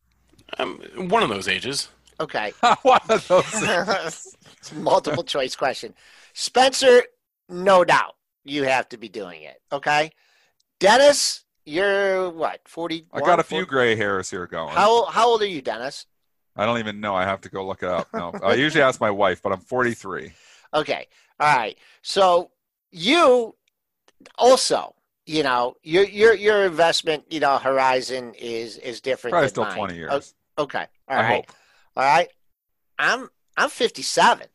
[0.58, 1.88] Um, one of those ages.
[2.20, 2.52] Okay.
[2.82, 3.44] One of those.
[3.52, 5.94] It's a multiple choice question.
[6.32, 7.02] Spencer,
[7.48, 9.60] no doubt you have to be doing it.
[9.72, 10.10] Okay.
[10.80, 13.06] Dennis, you're what, 40?
[13.12, 14.74] I got a few gray hairs here going.
[14.74, 16.06] How, how old are you, Dennis?
[16.56, 17.14] I don't even know.
[17.14, 18.08] I have to go look it up.
[18.14, 20.32] No, I usually ask my wife, but I'm 43.
[20.72, 21.06] Okay.
[21.40, 21.76] All right.
[22.02, 22.50] So
[22.92, 23.56] you
[24.38, 24.94] also,
[25.26, 29.32] you know, your your your investment, you know, horizon is is different.
[29.32, 29.76] Probably than still mine.
[29.76, 30.34] 20 years.
[30.58, 30.86] Okay.
[31.08, 31.34] All I right.
[31.36, 31.52] hope.
[31.96, 32.28] All right.
[32.98, 34.46] I'm I'm 57.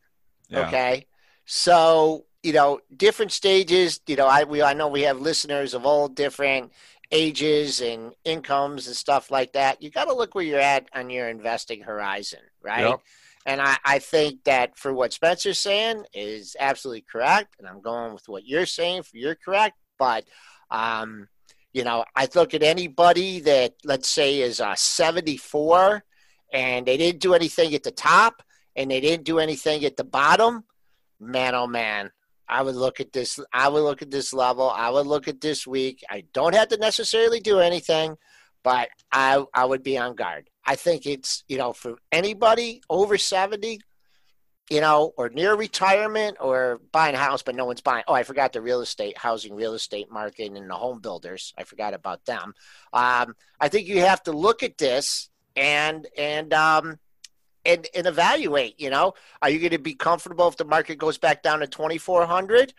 [0.48, 0.66] Yeah.
[0.66, 1.06] Okay.
[1.44, 5.84] So, you know, different stages, you know, I we I know we have listeners of
[5.84, 6.72] all different
[7.12, 9.82] ages and incomes and stuff like that.
[9.82, 12.88] You got to look where you're at on your investing horizon, right?
[12.88, 13.00] Yep.
[13.46, 17.56] And I, I think that for what Spencer's saying is absolutely correct.
[17.58, 19.76] And I'm going with what you're saying for you're correct.
[19.98, 20.24] But,
[20.70, 21.28] um,
[21.72, 26.04] you know, I look at anybody that, let's say, is uh, 74
[26.52, 28.42] and they didn't do anything at the top
[28.76, 30.64] and they didn't do anything at the bottom.
[31.18, 32.10] Man, oh man,
[32.48, 33.38] I would look at this.
[33.52, 34.70] I would look at this level.
[34.70, 36.02] I would look at this week.
[36.10, 38.16] I don't have to necessarily do anything,
[38.64, 40.50] but I I would be on guard.
[40.66, 43.80] I think it's you know for anybody over seventy,
[44.70, 48.04] you know, or near retirement or buying a house, but no one's buying.
[48.08, 51.54] Oh, I forgot the real estate, housing, real estate market, and the home builders.
[51.56, 52.54] I forgot about them.
[52.92, 55.29] Um, I think you have to look at this
[55.60, 56.98] and and um,
[57.64, 58.80] and and evaluate.
[58.80, 61.66] You know, are you going to be comfortable if the market goes back down to
[61.68, 62.72] twenty four hundred,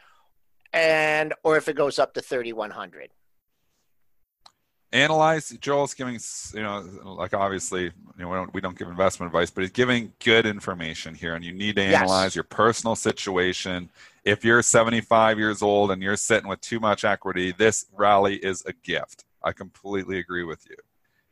[0.73, 3.11] and or if it goes up to thirty one hundred?
[4.93, 6.19] analyze joel's giving
[6.53, 9.71] you know like obviously you know we don't, we don't give investment advice but he's
[9.71, 12.01] giving good information here and you need to Yes.
[12.01, 13.89] analyze your personal situation
[14.25, 18.65] if you're 75 years old and you're sitting with too much equity this rally is
[18.65, 20.75] a gift i completely agree with you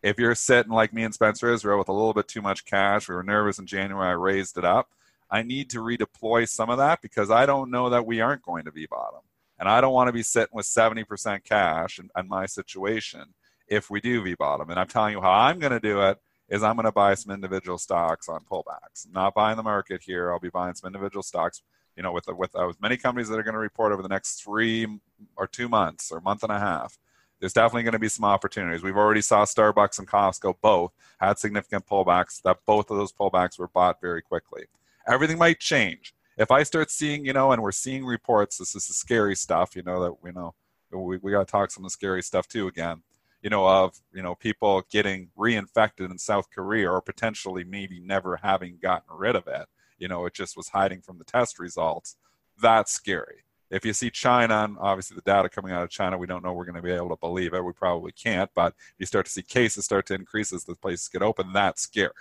[0.02, 3.08] if you're sitting like me and spencer israel with a little bit too much cash
[3.08, 4.90] we were nervous in january i raised it up
[5.30, 8.66] i need to redeploy some of that because i don't know that we aren't going
[8.66, 9.22] to be bottom
[9.60, 13.34] and i don't want to be sitting with 70% cash in, in my situation
[13.70, 14.70] if we do V bottom.
[14.70, 17.14] And I'm telling you how I'm going to do it is I'm going to buy
[17.14, 19.06] some individual stocks on pullbacks.
[19.06, 20.32] I'm not buying the market here.
[20.32, 21.62] I'll be buying some individual stocks.
[21.96, 24.42] You know, with with with many companies that are going to report over the next
[24.42, 24.88] three
[25.36, 26.98] or two months or month and a half.
[27.40, 28.84] There's definitely going to be some opportunities.
[28.84, 32.42] We've already saw Starbucks and Costco both had significant pullbacks.
[32.42, 34.66] That both of those pullbacks were bought very quickly.
[35.08, 38.58] Everything might change if I start seeing, you know, and we're seeing reports.
[38.58, 39.76] This is the scary stuff.
[39.76, 40.54] You know that we know
[40.92, 43.04] we we got to talk some of the scary stuff too again
[43.42, 48.38] you know, of you know people getting reinfected in South Korea or potentially maybe never
[48.38, 49.68] having gotten rid of it.
[49.98, 52.18] You know, it just was hiding from the test results.
[52.62, 53.44] That's scary.
[53.72, 56.54] If you see China, and obviously the data coming out of China, we don't know
[56.54, 57.64] we're going to be able to believe it.
[57.64, 58.50] We probably can't.
[58.56, 61.54] But you start to see cases start to increase as the places get open.
[61.54, 62.12] That's scary,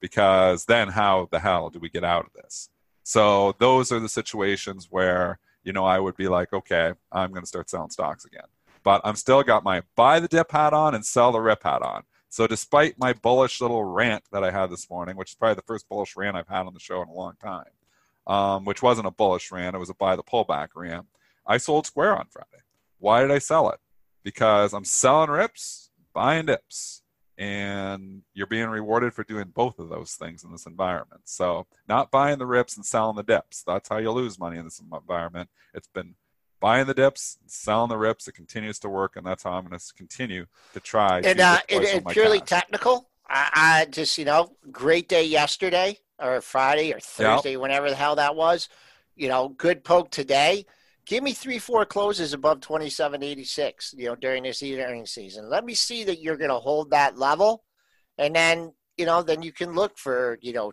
[0.00, 2.70] because then how the hell do we get out of this?
[3.02, 7.42] So those are the situations where you know I would be like, okay, I'm going
[7.42, 8.46] to start selling stocks again
[8.82, 11.82] but I'm still got my buy the dip hat on and sell the rip hat
[11.82, 12.04] on.
[12.30, 15.62] So despite my bullish little rant that I had this morning, which is probably the
[15.62, 17.64] first bullish rant I've had on the show in a long time,
[18.28, 21.06] um, which wasn't a bullish rant, it was a buy the pullback rant.
[21.46, 22.62] I sold Square on Friday.
[22.98, 23.80] Why did I sell it?
[24.22, 27.02] Because I'm selling rips, buying dips,
[27.38, 31.22] and you're being rewarded for doing both of those things in this environment.
[31.24, 33.62] So not buying the rips and selling the dips.
[33.66, 35.48] That's how you lose money in this environment.
[35.72, 36.16] It's been
[36.60, 38.28] buying the dips, selling the rips.
[38.28, 41.18] It continues to work, and that's how I'm going to continue to try.
[41.18, 42.48] And to uh, and, and purely cash.
[42.48, 47.96] technical, I, I just you know, great day yesterday or Friday or Thursday, whenever the
[47.96, 48.68] hell that was.
[49.16, 50.64] You know, good poke today.
[51.06, 53.94] Give me three, four closes above twenty seven eighty six.
[53.96, 57.18] You know, during this earnings season, let me see that you're going to hold that
[57.18, 57.64] level,
[58.18, 60.72] and then you know, then you can look for you know,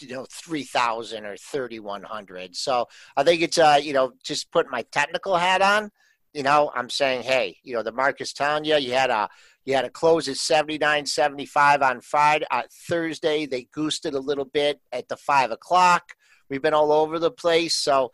[0.00, 2.54] you know, three thousand or thirty one hundred.
[2.54, 5.90] So I think it's uh, you know, just putting my technical hat on.
[6.34, 9.28] You know, I'm saying, hey, you know, the market's telling you you had a
[9.70, 12.44] you had a close at 79.75 on Friday.
[12.50, 16.02] Uh, Thursday, they goosed it a little bit at the five o'clock.
[16.48, 17.76] We've been all over the place.
[17.76, 18.10] So,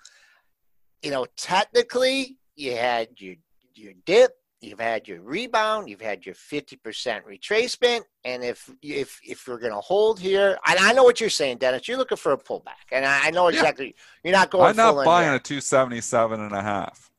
[1.03, 3.37] you know, technically, you had your
[3.75, 6.77] your dip, you've had your rebound, you've had your 50%
[7.25, 11.31] retracement, and if if if you're going to hold here, I, I know what you're
[11.31, 11.89] saying, Dennis.
[11.89, 13.61] You're looking for a pullback, and I, I know Yeah.
[13.61, 13.95] exactly.
[14.23, 14.67] You're not going.
[14.69, 15.37] I'm not in buying here.
[15.37, 17.11] a 277 and a half.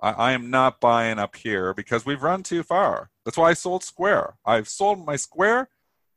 [0.00, 3.10] I, I am not buying up here because we've run too far.
[3.24, 4.36] That's why I sold Square.
[4.44, 5.68] I've sold my Square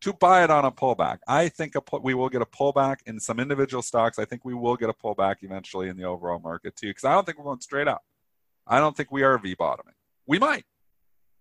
[0.02, 1.19] to buy it on a pullback.
[1.28, 4.19] I think a, we will get a pullback in some individual stocks.
[4.19, 7.13] I think we will get a pullback eventually in the overall market too, because I
[7.13, 8.04] don't think we're going straight up.
[8.67, 9.93] I don't think we are V bottoming.
[10.26, 10.65] We might.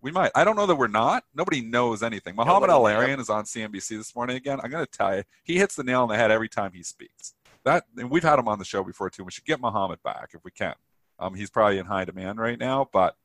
[0.01, 0.31] We might.
[0.35, 1.23] I don't know that we're not.
[1.33, 2.35] Nobody knows anything.
[2.35, 4.59] Mohamed El-Erian is on CNBC this morning again.
[4.61, 6.83] I'm going to tell you, he hits the nail on the head every time he
[6.83, 7.33] speaks.
[7.63, 9.23] That and we've had him on the show before too.
[9.23, 10.75] We should get Mohamed back if we can.
[11.19, 13.15] Um, he's probably in high demand right now, but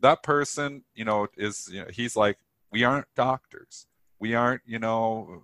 [0.00, 2.38] that person, you know, is you know, he's like,
[2.70, 3.86] we aren't doctors.
[4.18, 5.42] We aren't, you know,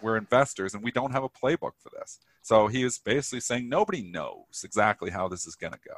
[0.00, 2.20] we're investors and we don't have a playbook for this.
[2.42, 5.96] So he is basically saying nobody knows exactly how this is going to go,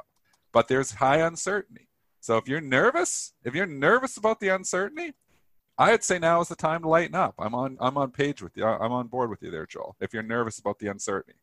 [0.51, 1.87] but there's high uncertainty.
[2.19, 5.13] So if you're nervous, if you're nervous about the uncertainty,
[5.77, 7.35] I'd say now is the time to lighten up.
[7.37, 8.65] I'm on I'm on page with you.
[8.65, 9.95] I'm on board with you there, Joel.
[9.99, 11.39] If you're nervous about the uncertainty.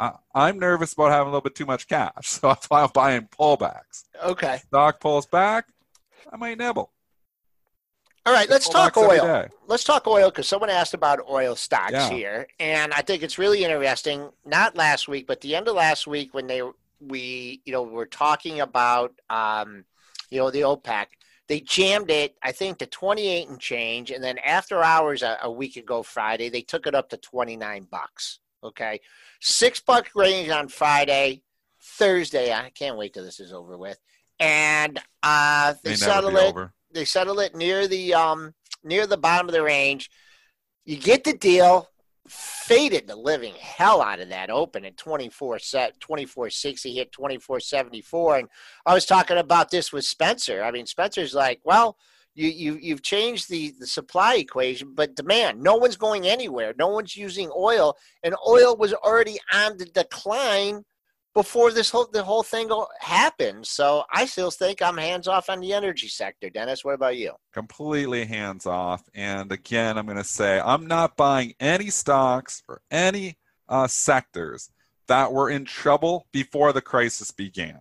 [0.00, 2.90] I, am nervous about having a little bit too much cash, so that's why I'm
[2.92, 4.04] buying pullbacks.
[4.24, 4.58] Okay.
[4.68, 5.66] Stock pulls back,
[6.32, 6.90] I might nibble.
[8.26, 9.48] All right, let's talk oil.
[9.66, 12.10] Let's talk oil because someone asked about oil stocks yeah.
[12.10, 14.30] here, and I think it's really interesting.
[14.44, 16.62] Not last week, but the end of last week when they
[17.00, 19.84] we you know were talking about um,
[20.30, 21.06] you know, the OPEC.
[21.48, 25.50] They jammed it, I think, to 28 and change, and then after hours a, a
[25.50, 28.38] week ago Friday, they took it up to 29 bucks.
[28.62, 29.00] Okay,
[29.40, 31.42] six buck range on Friday,
[31.82, 32.52] Thursday.
[32.52, 33.98] I can't wait till this is over with,
[34.38, 36.50] and uh, they settle it.
[36.50, 36.72] Over.
[36.92, 40.10] They settle it near the um near the bottom of the range.
[40.84, 41.88] You get the deal
[42.30, 48.48] faded the living hell out of that open at 24 set 2460 hit 2474 and
[48.86, 51.96] i was talking about this with spencer i mean spencer's like well
[52.34, 56.88] you, you you've changed the the supply equation but demand no one's going anywhere no
[56.88, 60.84] one's using oil and oil was already on the decline
[61.34, 63.66] before this whole the whole thing happened.
[63.66, 66.50] So I still think I'm hands off on the energy sector.
[66.50, 67.32] Dennis, what about you?
[67.52, 69.02] Completely hands off.
[69.14, 73.38] And again, I'm going to say I'm not buying any stocks or any
[73.68, 74.70] uh, sectors
[75.08, 77.80] that were in trouble before the crisis began.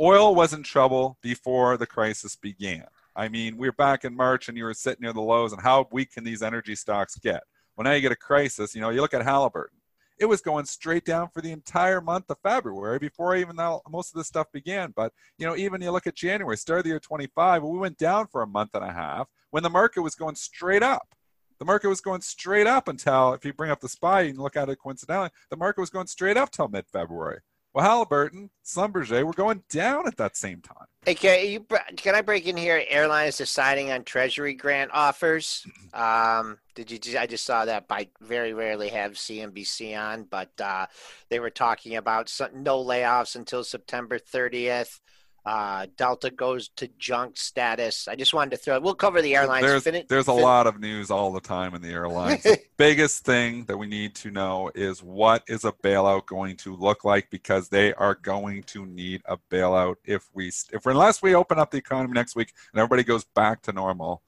[0.00, 2.86] Oil was in trouble before the crisis began.
[3.18, 5.60] I mean, we were back in March and you were sitting near the lows, and
[5.60, 7.42] how weak can these energy stocks get?
[7.76, 8.74] Well, now you get a crisis.
[8.74, 9.78] You know, you look at Halliburton
[10.18, 14.12] it was going straight down for the entire month of February before even though most
[14.12, 14.92] of this stuff began.
[14.94, 17.98] But you know, even you look at January, start of the year 25, we went
[17.98, 21.14] down for a month and a half when the market was going straight up.
[21.58, 24.56] The market was going straight up until, if you bring up the SPY and look
[24.56, 27.40] at it coincidentally, the market was going straight up till mid-February.
[27.78, 30.88] Well, Halliburton, Schlumberger were going down at that same time.
[31.06, 31.64] Hey, can, you,
[31.94, 32.82] can I break in here?
[32.88, 35.64] Airlines deciding on Treasury grant offers.
[35.94, 37.18] Um, did you?
[37.18, 37.86] I just saw that.
[37.88, 40.86] I very rarely have CNBC on, but uh,
[41.30, 45.00] they were talking about some, no layoffs until September 30th.
[45.48, 48.06] Uh, Delta goes to junk status.
[48.06, 48.78] I just wanted to throw.
[48.80, 49.64] We'll cover the airlines.
[49.64, 52.42] There's, fin- there's a fin- lot of news all the time in the airlines.
[52.42, 56.76] the biggest thing that we need to know is what is a bailout going to
[56.76, 61.34] look like because they are going to need a bailout if we if unless we
[61.34, 64.20] open up the economy next week and everybody goes back to normal.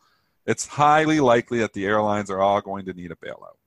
[0.47, 3.59] It's highly likely that the airlines are all going to need a bailout.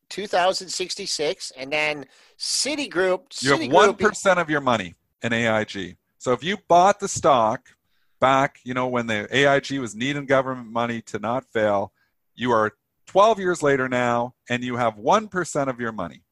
[0.09, 1.51] 2066.
[1.57, 2.05] And then
[2.37, 3.43] Citigroup.
[3.43, 5.97] You have 1% of your money in AIG.
[6.19, 7.67] So if you bought the stock
[8.21, 11.91] back, you know, when the AIG was needing government money to not fail,
[12.33, 12.71] you are
[13.07, 16.23] 12 years later now and you have 1% of your money.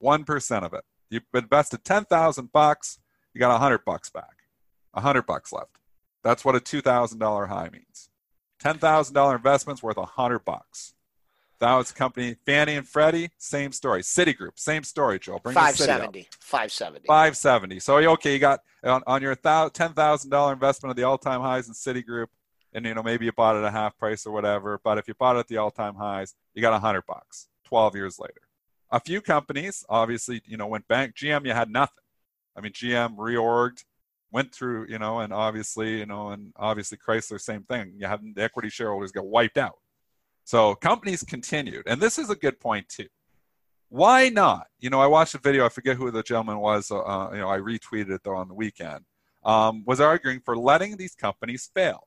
[0.00, 0.84] 1% of it.
[1.10, 3.00] You've invested 10,000 bucks,
[3.34, 4.44] you got 100 bucks back.
[4.92, 5.78] 100 bucks left.
[6.22, 8.08] That's what a $2,000 high means.
[8.62, 10.94] $10,000 investment's worth 100 bucks.
[11.60, 14.02] That was company Fannie and Freddie, same story.
[14.02, 15.40] Citigroup, same story, Joe.
[15.42, 16.28] Bring 570.
[16.38, 17.06] 570.
[17.06, 17.80] 570.
[17.80, 21.40] So okay, you got on, on your ten thousand dollar investment of the all time
[21.40, 22.28] highs in Citigroup,
[22.72, 24.78] and you know maybe you bought it at a half price or whatever.
[24.84, 27.48] But if you bought it at the all time highs, you got a hundred bucks.
[27.64, 28.42] Twelve years later
[28.90, 32.04] a few companies obviously you know went bank gm you had nothing
[32.56, 33.84] i mean gm reorged
[34.30, 38.20] went through you know and obviously you know and obviously chrysler same thing you have
[38.34, 39.78] the equity shareholders get wiped out
[40.44, 43.08] so companies continued and this is a good point too
[43.90, 44.66] Why not?
[44.78, 45.64] You know, I watched a video.
[45.64, 46.90] I forget who the gentleman was.
[46.90, 49.04] Uh, you know, I retweeted it though on the weekend.
[49.44, 52.06] Um, was arguing for letting these companies fail.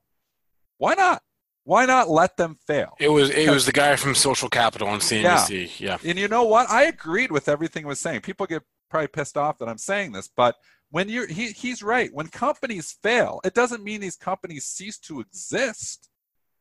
[0.77, 1.23] Why not?
[1.63, 2.95] Why not let them fail?
[2.99, 5.79] It was it was the guy from Social Capital on CNBC.
[5.79, 5.97] Yeah.
[6.03, 6.09] yeah.
[6.09, 6.69] And you know what?
[6.69, 8.21] I agreed with everything he was saying.
[8.21, 10.55] People get probably pissed off that I'm saying this, but
[10.91, 12.13] when you're he, he's right.
[12.13, 16.09] When companies fail, it doesn't mean these companies cease to exist.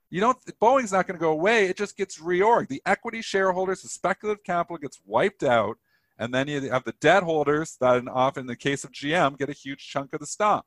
[0.08, 1.66] You don't Boeing's not going to go away.
[1.66, 2.68] It just gets reorged.
[2.68, 5.76] The equity shareholders, the speculative capital gets wiped out,
[6.18, 9.50] and then you have the debt holders that often in the case of GM get
[9.50, 10.64] a huge chunk of the stock.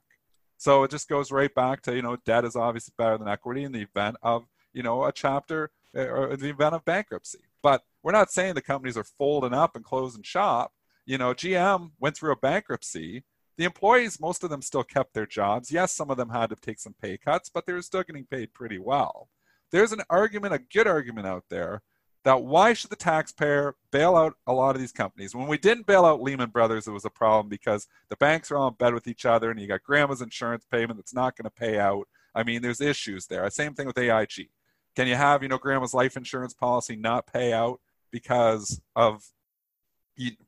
[0.58, 3.64] So it just goes right back to, you know, debt is obviously better than equity
[3.64, 7.40] in the event of, you know, a chapter or in the event of bankruptcy.
[7.62, 10.72] But we're not saying the companies are folding up and closing shop.
[11.06, 13.24] You know, GM went through a bankruptcy.
[13.58, 15.72] The employees, most of them still kept their jobs.
[15.72, 18.26] Yes, some of them had to take some pay cuts, but they were still getting
[18.26, 19.30] paid pretty well.
[19.72, 21.82] There's an argument, a good argument out there
[22.24, 25.36] that why should the taxpayer bail out a lot of these companies?
[25.36, 28.58] When we didn't bail out Lehman Brothers, it was a problem because the banks are
[28.58, 31.46] all in bed with each other, and you got grandma's insurance payment that's not going
[31.46, 32.08] to pay out.
[32.34, 33.48] I mean, there's issues there.
[33.50, 34.50] Same thing with AIG.
[34.96, 39.24] Can you have, you know, grandma's life insurance policy not pay out because of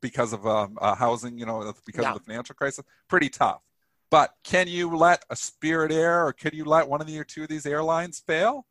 [0.02, 2.14] because of um, uh, housing, you know, because yeah.
[2.14, 2.84] of the financial crisis?
[3.08, 3.62] Pretty tough.
[4.12, 7.24] But can you let a Spirit Air or can you let one of the or
[7.24, 8.66] two of these airlines fail?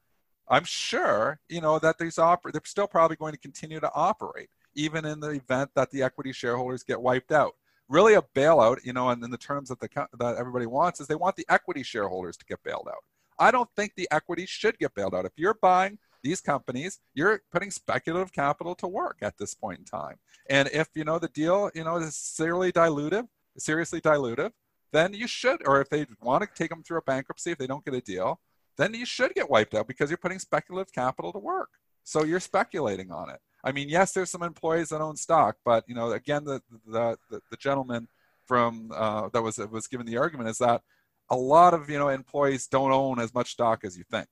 [0.48, 4.50] I'm sure, you know, that these oper- they're still probably going to continue to operate,
[4.74, 7.54] even in the event that the equity shareholders get wiped out.
[7.88, 11.06] Really, a bailout, you know, and in the terms that the that everybody wants is
[11.06, 13.04] they want the equity shareholders to get bailed out.
[13.38, 15.24] I don't think the equity should get bailed out.
[15.24, 19.84] If you're buying these companies, you're putting speculative capital to work at this point in
[19.84, 20.16] time.
[20.48, 24.50] And if you know the deal, you know, is seriously dilutive, seriously dilutive,
[24.92, 27.66] then you should, or if they want to take them through a bankruptcy, if they
[27.66, 28.40] don't get a deal,
[28.76, 31.68] then you should get wiped out because you're putting speculative capital to work.
[32.02, 33.38] So you're speculating on it.
[33.62, 37.16] I mean, yes, there's some employees that own stock, but you know, again, the the
[37.30, 38.08] the, the gentleman
[38.46, 40.82] from uh, that was was given the argument is that
[41.30, 44.28] a lot of you know employees don't own as much stock as you think.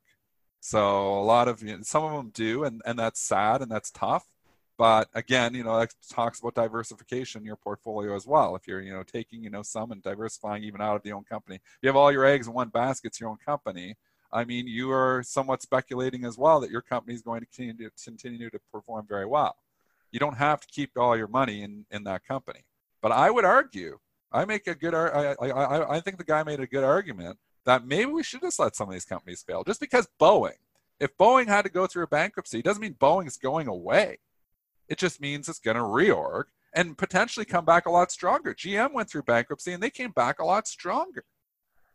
[0.65, 3.71] So a lot of you know, some of them do, and and that's sad and
[3.71, 4.29] that's tough.
[4.79, 8.55] But again, you know, that talks about diversification in your portfolio as well.
[8.55, 11.25] If you're, you know, taking, you know, some and diversifying even out of the own
[11.25, 13.97] company, If you have all your eggs in one basket, it's your own company.
[14.33, 17.89] I mean, you are somewhat speculating as well that your company is going to continue
[17.89, 19.57] to, continue to perform very well.
[20.13, 22.61] You don't have to keep all your money in, in that company.
[23.03, 23.99] But I would argue,
[24.31, 27.87] I make a good, I, I, I think the guy made a good argument that
[27.87, 29.65] maybe we should just let some of these companies fail.
[29.65, 30.59] Just because Boeing,
[31.01, 34.19] if Boeing had to go through a bankruptcy, doesn't mean Boeing's going away.
[34.89, 36.45] It just means it's going to reorg
[36.75, 38.55] and potentially come back a lot stronger.
[38.55, 41.25] GM went through bankruptcy and they came back a lot stronger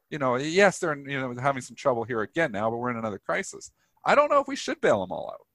[0.10, 2.97] you know, yes, they're you know having some trouble here again now, but we're in
[2.97, 3.71] another crisis.
[4.06, 5.45] I don't know if we should bail them all out.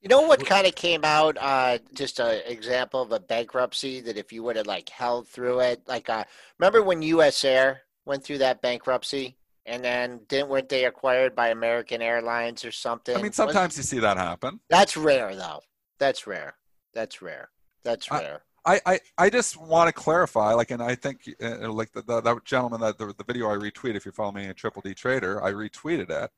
[0.00, 1.36] You know what kind of came out?
[1.38, 5.60] Uh, just an example of a bankruptcy that if you would have like held through
[5.60, 6.24] it, like uh,
[6.58, 7.44] remember when U.S.
[7.44, 9.36] Air went through that bankruptcy,
[9.66, 13.16] and then didn't weren't they acquired by American Airlines or something?
[13.16, 14.60] I mean, sometimes you see that happen.
[14.68, 15.60] That's rare, though.
[15.98, 16.56] That's rare.
[16.94, 17.50] That's rare.
[17.84, 18.42] That's rare.
[18.66, 22.20] I, I, I just want to clarify, like, and I think, uh, like, the, the,
[22.20, 24.92] that gentleman that the, the video I retweeted, if you follow me a Triple D
[24.92, 26.30] Trader, I retweeted it,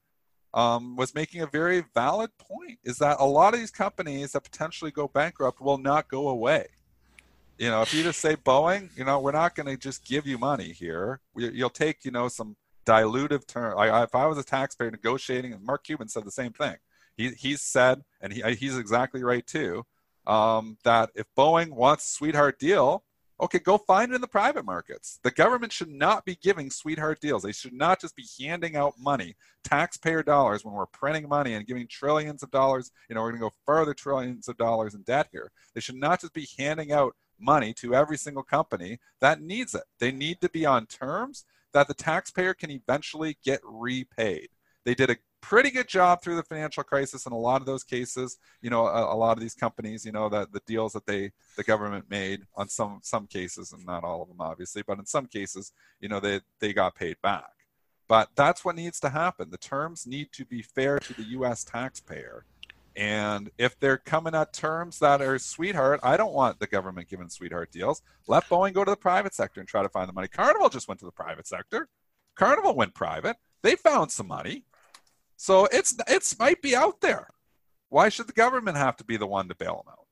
[0.54, 2.78] um, was making a very valid point.
[2.84, 6.66] Is that a lot of these companies that potentially go bankrupt will not go away.
[7.62, 10.26] You know, if you just say Boeing, you know, we're not going to just give
[10.26, 11.20] you money here.
[11.36, 13.78] You'll take, you know, some dilutive term.
[13.78, 16.74] I, if I was a taxpayer negotiating, and Mark Cuban said the same thing.
[17.16, 19.86] He, he said, and he, he's exactly right too
[20.26, 23.04] um, that if Boeing wants a sweetheart deal,
[23.40, 25.20] okay, go find it in the private markets.
[25.22, 27.44] The government should not be giving sweetheart deals.
[27.44, 31.64] They should not just be handing out money, taxpayer dollars, when we're printing money and
[31.64, 32.90] giving trillions of dollars.
[33.08, 35.52] You know, we're going to go further trillions of dollars in debt here.
[35.74, 39.84] They should not just be handing out money to every single company that needs it.
[39.98, 44.48] They need to be on terms that the taxpayer can eventually get repaid.
[44.84, 47.84] They did a pretty good job through the financial crisis in a lot of those
[47.84, 48.38] cases.
[48.62, 51.32] You know, a, a, lot of these companies, you know, that the deals that they
[51.56, 55.06] the government made on some some cases, and not all of them obviously, but in
[55.06, 57.50] some cases, you know, they they got paid back.
[58.08, 59.50] But that's what needs to happen.
[59.50, 61.64] The terms need to be fair to the U.S.
[61.64, 62.44] taxpayer.
[62.94, 67.28] And if they're coming at terms that are sweetheart, I don't want the government giving
[67.28, 68.02] sweetheart deals.
[68.26, 70.28] Let Boeing go to the private sector and try to find the money.
[70.28, 71.88] Carnival just went to the private sector.
[72.34, 73.36] Carnival went private.
[73.62, 74.64] They found some money.
[75.36, 77.28] So it's it's might be out there.
[77.88, 80.06] Why should the government have to be the one to bail them out?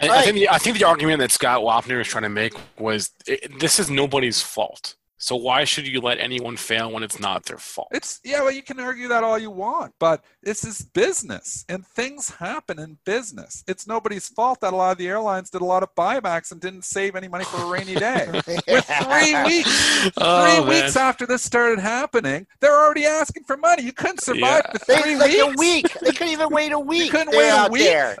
[0.00, 0.18] I, right.
[0.18, 3.10] I, think the, I think the argument that Scott Wapner is trying to make was
[3.26, 4.96] it, this is nobody's fault.
[5.18, 7.88] So why should you let anyone fail when it's not their fault?
[7.90, 11.86] It's yeah, well, you can argue that all you want, but this is business, and
[11.86, 13.64] things happen in business.
[13.66, 16.60] It's nobody's fault that a lot of the airlines did a lot of buybacks and
[16.60, 18.28] didn't save any money for a rainy day.
[18.68, 23.84] With three weeks, Oh, three weeks after this started happening, they're already asking for money.
[23.84, 24.72] You couldn't survive Yeah.
[24.72, 25.42] for They, three like weeks.
[25.44, 25.92] a week.
[26.02, 27.10] They couldn't even wait a week.
[27.10, 27.84] couldn't They're wait a week?
[27.84, 28.16] There.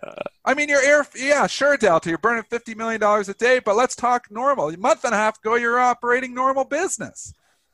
[0.46, 3.74] I mean, your air, yeah, sure, Delta, you're burning fifty million dollars a day, but
[3.76, 4.68] let's talk normal.
[4.70, 6.85] A month and a half ago, you're operating normal business.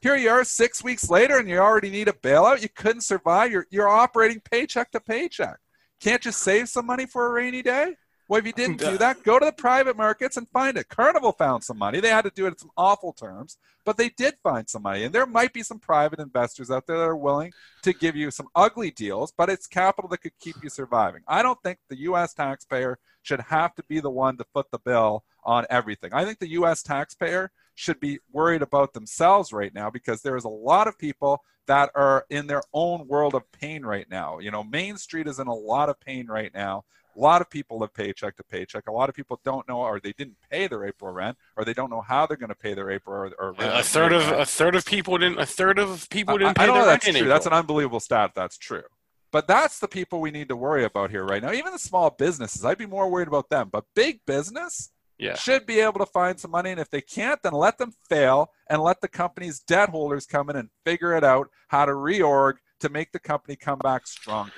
[0.01, 2.63] Here you are, six weeks later, and you already need a bailout.
[2.63, 3.53] You couldn't survive.
[3.53, 5.59] You're you're operating paycheck to paycheck.
[6.01, 7.95] Can't you save some money for a rainy day?
[8.29, 10.89] Well, if you didn't do that, go to the private markets and find it.
[10.89, 12.01] Carnival found some money.
[12.01, 15.05] They had to do it at some awful terms, but they did find some money.
[15.05, 17.53] And there might be some private investors out there that are willing
[17.83, 21.21] to give you some ugly deals, but it's capital that could keep you surviving.
[21.29, 22.33] I don't think the U.S.
[22.33, 26.15] taxpayer should have to be the one to foot the bill on everything.
[26.15, 26.83] I think the U.S.
[26.83, 27.53] taxpayer
[27.83, 31.91] should be worried about themselves right now because there is a lot of people that
[31.95, 34.39] are in their own world of pain right now.
[34.39, 36.85] You know, Main Street is in a lot of pain right now.
[37.15, 38.89] A lot of people live paycheck to paycheck.
[38.89, 41.75] A lot of people don't know, or they didn't pay their April rent, or they
[41.75, 44.29] don't know how they're going to pay their April or, or A a third of
[44.29, 45.39] a third of people didn't.
[45.39, 47.29] A third of people didn't I pay know their that's rent in true.
[47.29, 48.33] That's an unbelievable stat.
[48.35, 48.85] That's true.
[49.33, 51.53] But that's the people we need to worry about here right now.
[51.53, 53.71] Even the small businesses, I'd be more worried about them.
[53.73, 55.35] But big business Yeah.
[55.37, 56.71] should be able to find some money.
[56.71, 60.51] And if they can't, then let them fail and let the company's debt holders come
[60.51, 64.53] in and figure it out how to reorg to make the company come back stronger.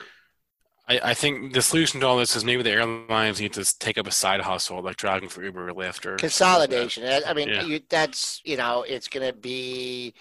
[0.87, 3.97] I, I think the solution to all this is maybe the airlines need to take
[3.99, 7.05] up a side hustle like driving for Uber or Lyft or Consolidation.
[7.05, 7.63] I I mean, Yeah.
[7.63, 10.15] you, that's you know, it's going to be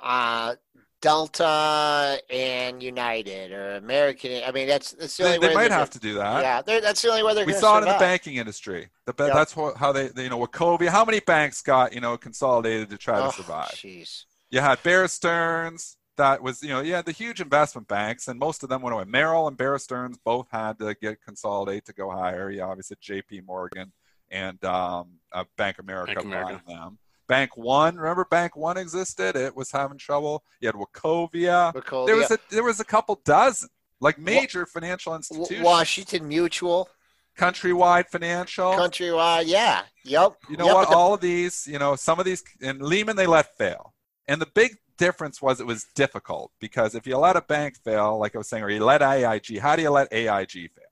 [0.00, 0.56] uh,
[1.02, 4.42] Delta and United or American.
[4.46, 6.42] I mean, that's that's the They, only they way might they're have to do that.
[6.66, 7.82] Yeah, that's the only way they're we going to survive.
[7.82, 8.88] We saw it in the banking industry.
[9.06, 9.34] The, Yep.
[9.34, 12.88] That's what, how they, they, you know, Wachovia, how many banks got, you know, consolidated
[12.90, 13.70] to try Oh, to survive?
[13.72, 14.24] Jeez.
[14.50, 15.96] You had Bear Stearns.
[16.18, 18.94] That was, you know, you had the huge investment banks, and most of them went
[18.94, 19.04] away.
[19.04, 22.50] Merrill and Bear Stearns both had to get consolidate to go higher.
[22.50, 23.40] You obviously J.P.
[23.42, 23.92] Morgan
[24.30, 26.60] and um, uh, Bank America Bank America.
[26.66, 26.98] them.
[27.32, 29.36] Bank One, remember Bank One existed?
[29.36, 30.44] It was having trouble.
[30.60, 31.72] You had Wachovia.
[31.72, 32.06] Wachovia.
[32.06, 33.70] There was a there was a couple dozen
[34.00, 35.64] like major financial institutions.
[35.64, 36.90] Washington Mutual,
[37.38, 38.72] Countrywide Financial.
[38.72, 39.44] Countrywide.
[39.46, 39.82] Yeah.
[40.04, 40.36] Yep.
[40.50, 40.88] You know Yep, what?
[40.90, 43.94] the- All of these, you know, some of these, and Lehman they let fail.
[44.28, 48.18] And the big difference was it was difficult because if you let a bank fail,
[48.18, 50.84] like I was saying, or you let AIG, how do you let AIG fail?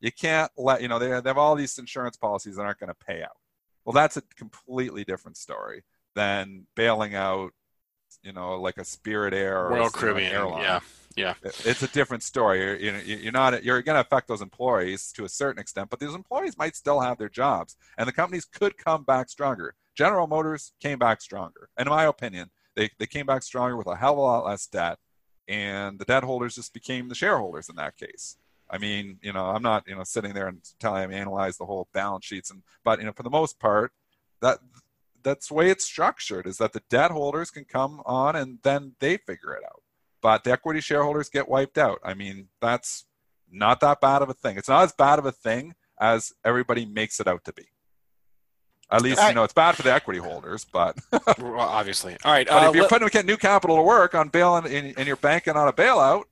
[0.00, 2.88] You can't let, you know, they, they have all these insurance policies that aren't going
[2.88, 3.36] to pay out.
[3.90, 5.82] Well, that's a completely different story
[6.14, 7.50] than bailing out,
[8.22, 10.30] you know, like a Spirit Air or a, Royal Caribbean.
[10.32, 10.62] airline.
[10.62, 10.80] Yeah.
[11.16, 11.34] Yeah.
[11.42, 12.60] It's a different story.
[12.84, 16.14] You're, you're not you're going to affect those employees to a certain extent, but those
[16.14, 19.74] employees might still have their jobs, and the companies could come back stronger.
[19.96, 23.88] General Motors came back stronger, and in my opinion, they they came back stronger with
[23.88, 24.98] a hell of a lot less debt,
[25.48, 28.36] and the debt holders just became the shareholders in that case.
[28.70, 31.66] I mean, you know, I'm not you know sitting there and telling them analyze the
[31.66, 33.92] whole balance sheets, and but you know, for the most part,
[34.40, 34.58] that
[35.22, 38.94] that's the way it's structured is that the debt holders can come on and then
[39.00, 39.82] they figure it out
[40.22, 41.98] but the equity shareholders get wiped out.
[42.04, 43.06] I mean, that's
[43.50, 44.56] not that bad of a thing.
[44.56, 47.66] It's not as bad of a thing as everybody makes it out to be.
[48.92, 50.98] At least, you know, it's bad for the equity holders, but,
[51.38, 52.16] Well, obviously.
[52.24, 52.46] All right.
[52.46, 55.54] But if Uh, you're putting new capital to work on bailing and, and you're banking
[55.54, 56.24] on a bailout,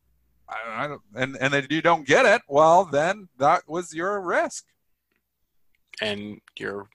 [0.48, 4.64] I, I and, and then you don't get it, well, then that was your risk.
[6.00, 6.88] and your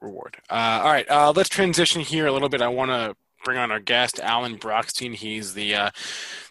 [0.00, 0.36] reward.
[0.50, 2.62] Uh, all right, uh, let's transition here a little bit.
[2.62, 5.14] I want to bring on our guest, Alan Brochstein.
[5.14, 5.90] He's the uh,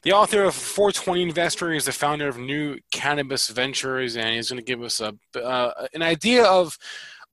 [0.03, 1.74] the author of 420 Investor.
[1.74, 5.88] He's the founder of New Cannabis Ventures, and he's going to give us a uh,
[5.93, 6.78] an idea of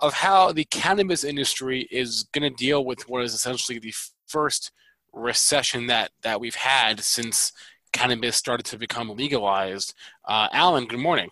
[0.01, 3.95] of how the cannabis industry is going to deal with what is essentially the
[4.27, 4.73] first
[5.13, 7.53] recession that that we've had since
[7.93, 9.95] cannabis started to become legalized.
[10.25, 11.29] Uh, Alan, good morning.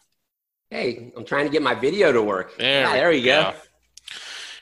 [0.70, 2.56] Hey, I'm trying to get my video to work.
[2.56, 3.52] There, yeah, there you go.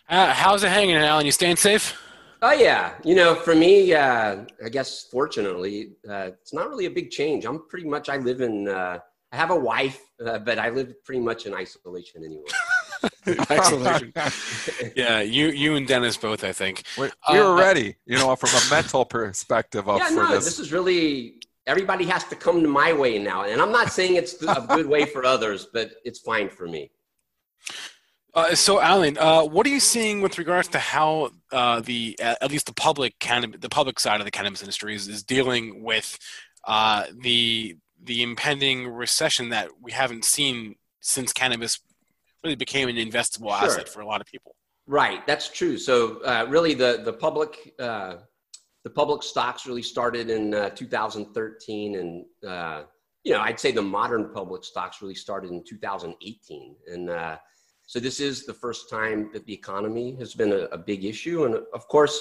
[0.09, 1.27] Uh, how's it hanging, Alan?
[1.27, 2.01] You staying safe?
[2.41, 6.91] Oh yeah, you know, for me, uh, I guess fortunately, uh, it's not really a
[6.91, 7.45] big change.
[7.45, 8.69] I'm pretty much I live in.
[8.69, 9.01] Uh,
[9.33, 12.45] I have a wife, uh, but I live pretty much in isolation anyway.
[13.51, 14.13] Isolation.
[14.97, 16.85] yeah, you you and Dennis both, I think.
[16.97, 20.45] We, we were Uh, ready, you know, from a mental perspective up yeah, no, this.
[20.47, 21.38] this is really
[21.69, 24.87] everybody has to come to my way now, and I'm not saying it's a good
[24.87, 26.91] way for others, but it's fine for me.
[28.35, 32.51] Uh, so, Alan, uh, what are you seeing with regards to how uh, the at
[32.51, 36.19] least the public cannabis, the public side of the cannabis industry is, is dealing with
[36.65, 41.81] uh, the the impending recession that we haven't seen since cannabis
[42.45, 43.69] really became an investable Sure.
[43.69, 44.55] asset for a lot of people?
[44.87, 45.77] Right, that's true.
[45.77, 48.17] So uh, really, the the public uh,
[48.89, 52.83] the public stocks really started in uh, 2013 and uh,
[53.23, 57.37] you know i'd say the modern public stocks really started in 2018 and uh,
[57.89, 61.47] so this is the first time that the economy has been a, a big issue.
[61.47, 62.21] And of course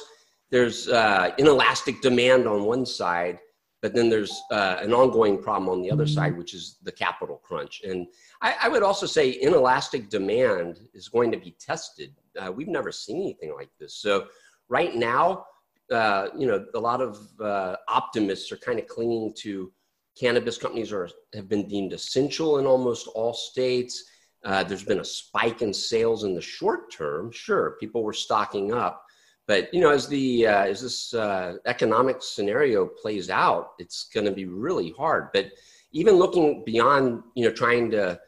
[0.50, 3.40] there's uh, inelastic demand on one side
[3.82, 7.42] but then there's uh, an ongoing problem on the other side which is the capital
[7.44, 7.82] crunch.
[7.84, 8.08] And
[8.42, 12.16] I, I would also say inelastic demand is going to be tested.
[12.40, 13.94] Uh, we've never seen anything like this.
[13.96, 14.28] So
[14.70, 15.46] right now
[15.92, 19.72] uh, you know, a lot of uh, optimists are kind of clinging to
[20.20, 24.04] cannabis companies are have been deemed essential in almost all states.
[24.44, 27.32] Uh, there's been a spike in sales in the short term.
[27.32, 29.04] Sure, people were stocking up,
[29.48, 34.26] but you know, as the uh, as this uh, economic scenario plays out, it's going
[34.26, 35.30] to be really hard.
[35.34, 35.52] But
[35.92, 38.20] even looking beyond, you know, trying to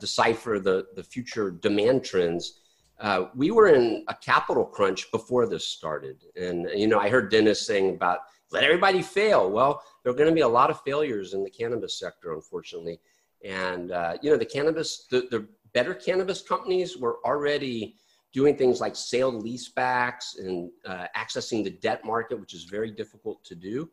[0.00, 2.60] decipher the the future demand trends
[3.00, 6.24] uh, we were in a capital crunch before this started.
[6.36, 8.20] And, you know, I heard Dennis saying about
[8.50, 9.50] let everybody fail.
[9.50, 12.98] Well, there are going to be a lot of failures in the cannabis sector, unfortunately.
[13.44, 17.96] And, uh, you know, the cannabis, the, the better cannabis companies were already
[18.32, 23.44] doing things like sale leasebacks and uh, accessing the debt market, which is very difficult
[23.44, 23.88] to do.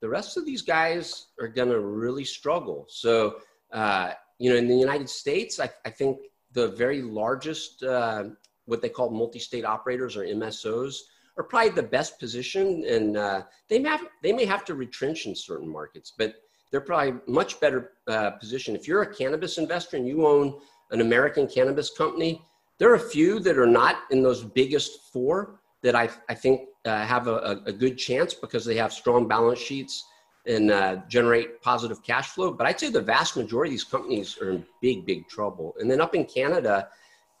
[0.00, 2.86] The rest of these guys are going to really struggle.
[2.88, 3.36] So,
[3.72, 6.18] uh, you know, in the United States, I, I think
[6.52, 8.24] the very largest uh,
[8.66, 10.96] what they call multi-state operators or MSOs
[11.38, 15.26] are probably the best position, and uh, they may have, they may have to retrench
[15.26, 16.36] in certain markets, but
[16.70, 18.74] they're probably much better uh, position.
[18.74, 20.58] If you're a cannabis investor and you own
[20.90, 22.42] an American cannabis company,
[22.78, 26.68] there are a few that are not in those biggest four that I, I think
[26.84, 30.04] uh, have a, a, good chance because they have strong balance sheets
[30.46, 32.52] and uh, generate positive cash flow.
[32.52, 35.74] But I'd say the vast majority of these companies are in big, big trouble.
[35.80, 36.88] And then up in Canada,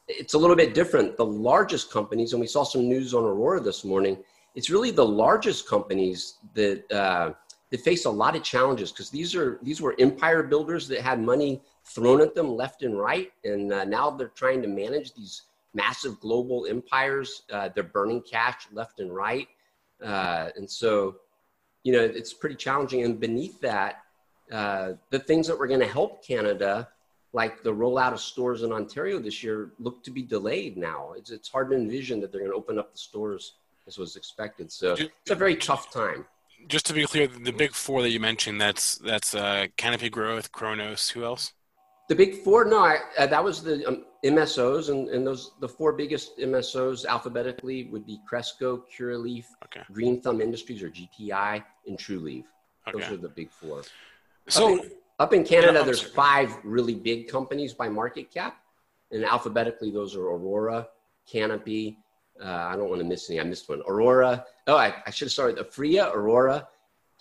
[0.08, 1.16] it's a little bit different.
[1.16, 4.18] The largest companies, and we saw some news on Aurora this morning,
[4.54, 7.32] it's really the largest companies that uh,
[7.70, 11.20] that face a lot of challenges because these are these were empire builders that had
[11.20, 15.42] money thrown at them left and right, and uh, now they're trying to manage these
[15.74, 17.42] massive global empires.
[17.52, 19.48] Uh, they're burning cash left and right,
[20.02, 21.16] uh, and so
[21.82, 23.02] you know it's pretty challenging.
[23.04, 24.02] And beneath that,
[24.52, 26.88] uh, the things that were going to help Canada
[27.36, 31.12] like the rollout of stores in Ontario this year look to be delayed now.
[31.18, 33.56] It's, it's hard to envision that they're going to open up the stores
[33.86, 34.72] as was expected.
[34.72, 36.24] So it's a very tough time.
[36.66, 40.50] Just to be clear, the big four that you mentioned, that's that's uh, Canopy Growth,
[40.50, 41.52] Cronos, who else?
[42.08, 45.68] The big four, no, I, uh, that was the um, MSOs, and, and those the
[45.68, 49.82] four biggest MSOs alphabetically would be Cresco, Curaleaf, okay.
[49.92, 52.44] Green Thumb Industries or GTI, and Trulieve.
[52.88, 52.98] Okay.
[52.98, 53.82] Those are the big four.
[54.48, 54.80] So
[55.18, 58.58] up in Canada, there's five really big companies by market cap,
[59.10, 60.88] and alphabetically, those are Aurora,
[61.30, 61.98] Canopy.
[62.42, 63.40] Uh, I don't want to miss any.
[63.40, 63.82] I missed one.
[63.88, 64.44] Aurora.
[64.66, 65.58] Oh, I, I should have started.
[65.58, 66.68] Aphria, Aurora,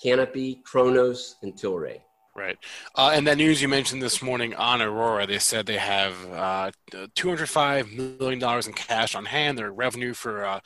[0.02, 2.02] Canopy, Cronos, and Tilray.
[2.36, 2.58] Right.
[2.96, 6.72] Uh, and that news you mentioned this morning on Aurora, they said they have uh,
[6.92, 9.58] $205 million in cash on hand.
[9.58, 10.60] Their revenue for uh,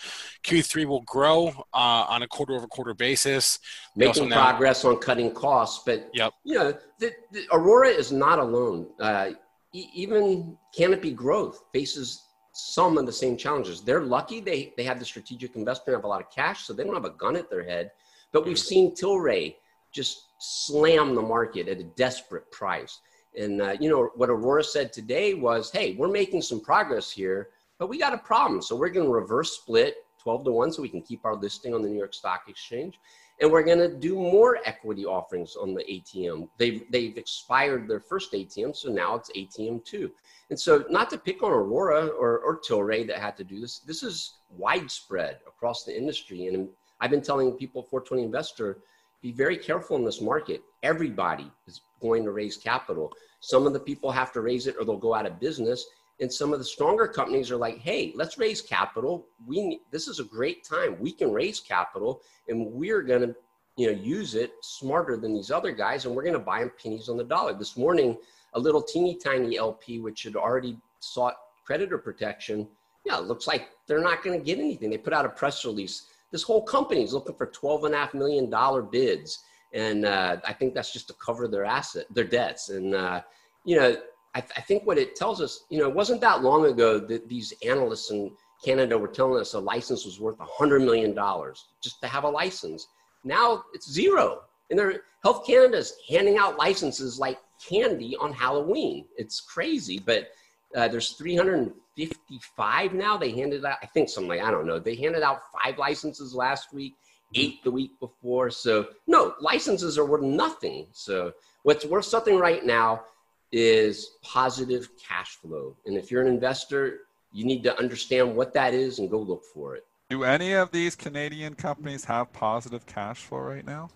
[0.44, 3.60] Q3 will grow uh, on a quarter over quarter basis.
[3.96, 5.84] Making progress now- on cutting costs.
[5.86, 6.34] But, yep.
[6.44, 8.88] you know, the, the Aurora is not alone.
[9.00, 9.32] Uh,
[9.72, 13.82] e- even Canopy Growth faces some of the same challenges.
[13.82, 16.84] They're lucky they, they have the strategic investment, have a lot of cash, so they
[16.84, 17.92] don't have a gun at their head.
[18.32, 18.66] But we've mm-hmm.
[18.66, 19.56] seen Tilray
[19.92, 23.00] just slam the market at a desperate price.
[23.38, 27.50] And, uh, you know, what Aurora said today was, hey, we're making some progress here,
[27.78, 28.62] but we got a problem.
[28.62, 31.74] So we're going to reverse split 12 to 1 so we can keep our listing
[31.74, 33.00] on the New York Stock Exchange.
[33.42, 36.50] And we're going to do more equity offerings on the ATM.
[36.58, 40.12] They've, they've expired their first ATM, so now it's ATM 2.
[40.50, 43.80] And so, not to pick on Aurora or, or Tilray that had to do this,
[43.80, 46.48] this is widespread across the industry.
[46.48, 46.68] And
[47.00, 48.80] I've been telling people, 420 Investor,
[49.22, 50.62] be very careful in this market.
[50.84, 53.12] Everybody is going to raise capital.
[53.42, 55.86] Some of the people have to raise it or they'll go out of business.
[56.22, 59.28] And some of the stronger companies are like, hey, let's raise capital.
[59.46, 60.98] We this is a great time.
[61.00, 63.34] We can raise capital and we're gonna,
[63.78, 67.08] you know, use it smarter than these other guys, and we're gonna buy them pennies
[67.08, 67.54] on the dollar.
[67.54, 68.18] This morning,
[68.54, 72.68] a little teeny tiny LP, which had already sought creditor protection,
[73.06, 74.90] yeah, it looks like they're not gonna get anything.
[74.90, 77.98] They put out a press release this whole company is looking for twelve and a
[77.98, 82.24] half million dollar bids, and uh, I think that's just to cover their asset, their
[82.24, 82.70] debts.
[82.70, 83.22] And uh,
[83.66, 83.98] you know,
[84.36, 87.00] I, th- I, think what it tells us, you know, it wasn't that long ago
[87.00, 88.32] that these analysts in
[88.64, 92.24] Canada were telling us a license was worth a hundred million dollars just to have
[92.24, 92.88] a license.
[93.24, 99.06] Now it's zero, and Health Canada is handing out licenses like candy on Halloween.
[99.18, 100.30] It's crazy, but
[100.76, 103.18] uh, there's 355 now.
[103.18, 104.80] They handed out, I think something like, I don't know.
[104.80, 106.96] They handed out five licenses last week.
[107.36, 108.50] eight the week before.
[108.50, 110.88] So no, licenses are worth nothing.
[110.94, 111.32] So
[111.64, 113.04] what's worth something right now
[113.52, 115.76] is positive cash flow.
[115.86, 117.02] And if you're an investor,
[117.32, 119.86] you need to understand what that is and go look for it.
[120.10, 123.90] Do any of these Canadian companies have positive cash flow right now?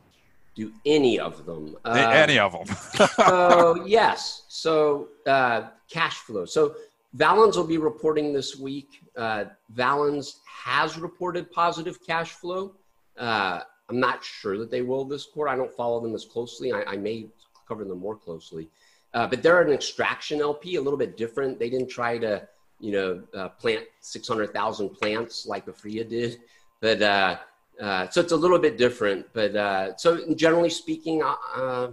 [0.56, 1.76] Do any of them?
[1.84, 2.76] Uh, any of them?
[3.16, 4.44] so yes.
[4.48, 6.46] So uh, cash flow.
[6.46, 6.76] So
[7.14, 9.02] Valens will be reporting this week.
[9.18, 12.76] Uh, Valens has reported positive cash flow.
[13.18, 15.50] Uh, I'm not sure that they will this quarter.
[15.50, 16.72] I don't follow them as closely.
[16.72, 17.28] I, I may
[17.68, 18.70] cover them more closely.
[19.14, 21.60] Uh, but they're an extraction LP, a little bit different.
[21.60, 22.48] They didn't try to,
[22.80, 26.40] you know, uh, plant 600,000 plants like Aphria did.
[26.82, 27.40] But
[27.82, 29.26] uh, uh, so it's a little bit different.
[29.34, 31.90] But uh, so generally speaking, uh,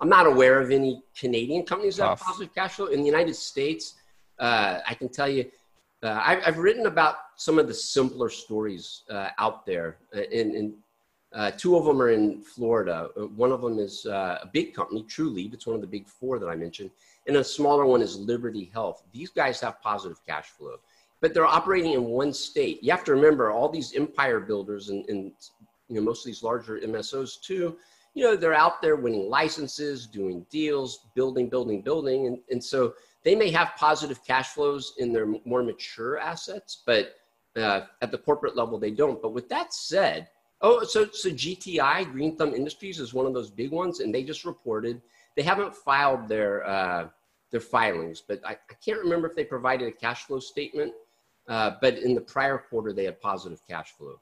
[0.00, 2.86] I'm not aware of any Canadian companies that have positive cash flow.
[2.86, 3.94] In the United States,
[4.38, 5.50] I can tell you,
[6.02, 9.02] I've, I've, written about some of the simpler stories
[9.38, 9.98] out there.
[10.12, 10.74] in, in
[11.32, 13.10] uh, two of them are in Florida.
[13.16, 15.52] Uh, one of them is uh, a big company, Trulieve.
[15.52, 16.90] It's one of the big four that I mentioned.
[17.26, 19.02] And a smaller one is Liberty Health.
[19.12, 20.76] These guys have positive cash flow,
[21.20, 22.82] but they're operating in one state.
[22.82, 25.32] You have to remember all these empire builders and, and
[25.88, 27.76] you know, most of these larger MSOs too,
[28.14, 32.26] you know, they're out there winning licenses, doing deals, building, building, building.
[32.26, 32.94] And, and so
[33.24, 37.14] they may have positive cash flows in their more mature assets, but
[37.56, 39.20] uh, at the corporate level, they don't.
[39.20, 40.28] But with that said,
[40.60, 44.24] Oh, so so GTI Green Thumb Industries is one of those big ones, and they
[44.24, 45.00] just reported
[45.36, 47.08] they haven't filed their uh,
[47.50, 50.92] their filings, but I, I, can't remember if they provided a cash flow statement.
[51.48, 54.20] Uh, but in the prior quarter, they had positive cash flow.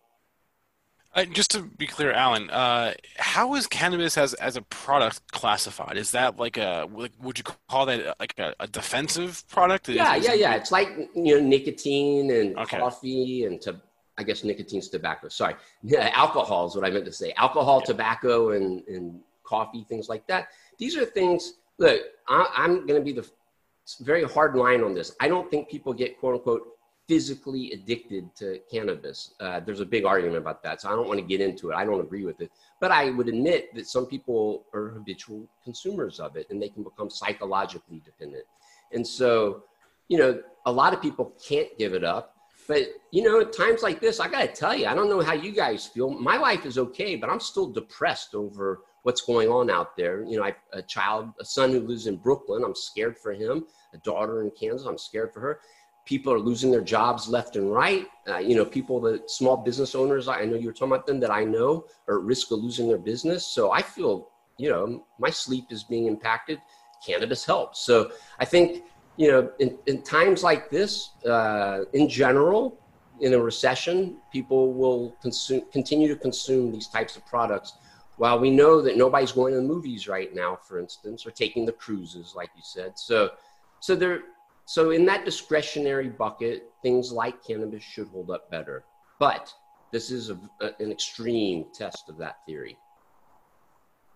[1.14, 5.96] Uh, just to be clear, Alan, uh, how is cannabis as as a product classified?
[5.96, 9.88] Is that like a would you call that like a, a defensive product?
[9.88, 10.54] Yeah, is, yeah, yeah.
[10.56, 12.78] It's like you know nicotine and okay.
[12.78, 13.80] coffee and to
[14.18, 15.28] I guess nicotine's tobacco.
[15.28, 17.32] Sorry, yeah, alcohol is what I meant to say.
[17.38, 17.86] Alcohol, yeah.
[17.86, 20.48] tobacco, and and coffee, things like that.
[20.78, 21.54] These are things.
[21.78, 23.26] Look, I, I'm going to be the
[24.00, 25.14] very hard line on this.
[25.20, 26.75] I don't think people get quote unquote
[27.08, 29.34] physically addicted to cannabis.
[29.40, 31.74] Uh, there's a big argument about that, so I don't want to get into it.
[31.74, 32.50] I don't agree with it,
[32.80, 36.82] but I would admit that some people are habitual consumers of it, and they can
[36.82, 38.44] become psychologically dependent.
[38.92, 39.64] And so,
[40.08, 42.36] you know, a lot of people can't give it up
[42.66, 45.20] but you know, at times like this, I got to tell you, I don't know
[45.20, 46.10] how you guys feel.
[46.10, 50.24] My life is okay, but I'm still depressed over what's going on out there.
[50.24, 52.64] You know, I a child, a son who lives in Brooklyn.
[52.64, 53.66] I'm scared for him.
[53.94, 54.86] A daughter in Kansas.
[54.86, 55.60] I'm scared for her.
[56.06, 58.06] People are losing their jobs left and right.
[58.26, 61.20] Uh, you know, people, the small business owners, I know you were talking about them
[61.20, 63.46] that I know are at risk of losing their business.
[63.46, 66.62] So I feel, you know, my sleep is being impacted.
[67.04, 67.80] Cannabis helps.
[67.80, 68.84] So I think
[69.16, 72.78] you know, in, in times like this, uh, in general,
[73.20, 77.74] in a recession, people will consume, continue to consume these types of products.
[78.18, 81.66] While we know that nobody's going to the movies right now, for instance, or taking
[81.66, 83.30] the cruises, like you said, so
[83.80, 84.20] so there,
[84.66, 88.84] so in that discretionary bucket, things like cannabis should hold up better.
[89.18, 89.52] But
[89.92, 92.76] this is a, a, an extreme test of that theory.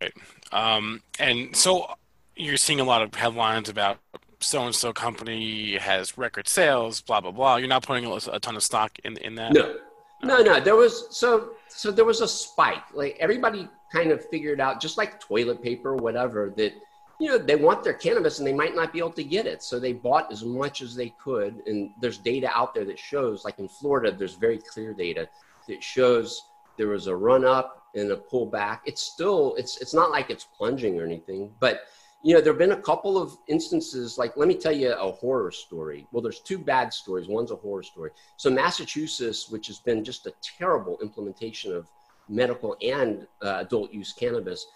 [0.02, 0.12] Right.
[0.52, 1.94] Um, and so
[2.34, 3.98] you're seeing a lot of headlines about
[4.40, 7.56] so and so company has record sales, blah blah blah.
[7.56, 9.52] You're not putting a, ton of stock in in that.
[9.52, 9.76] No,
[10.22, 10.58] no, no.
[10.58, 12.92] There was so so there was a spike.
[12.92, 16.72] Like everybody kind of figured out, just like toilet paper, or whatever, that
[17.20, 19.62] you know they want their cannabis and they might not be able to get it,
[19.62, 21.62] so they bought as much as they could.
[21.66, 25.28] And there's data out there that shows, like in Florida, there's very clear data
[25.68, 26.42] that shows
[26.76, 28.80] there was a run up and a pullback.
[28.86, 31.82] It's still it's it's not like it's plunging or anything, but
[32.22, 35.10] you know, there have been a couple of instances, like, let me tell you a
[35.10, 36.06] horror story.
[36.12, 37.28] Well, there's two bad stories.
[37.28, 38.10] One's a horror story.
[38.36, 41.88] So, Massachusetts, which has been just a terrible implementation of
[42.28, 44.66] medical and uh, adult use cannabis,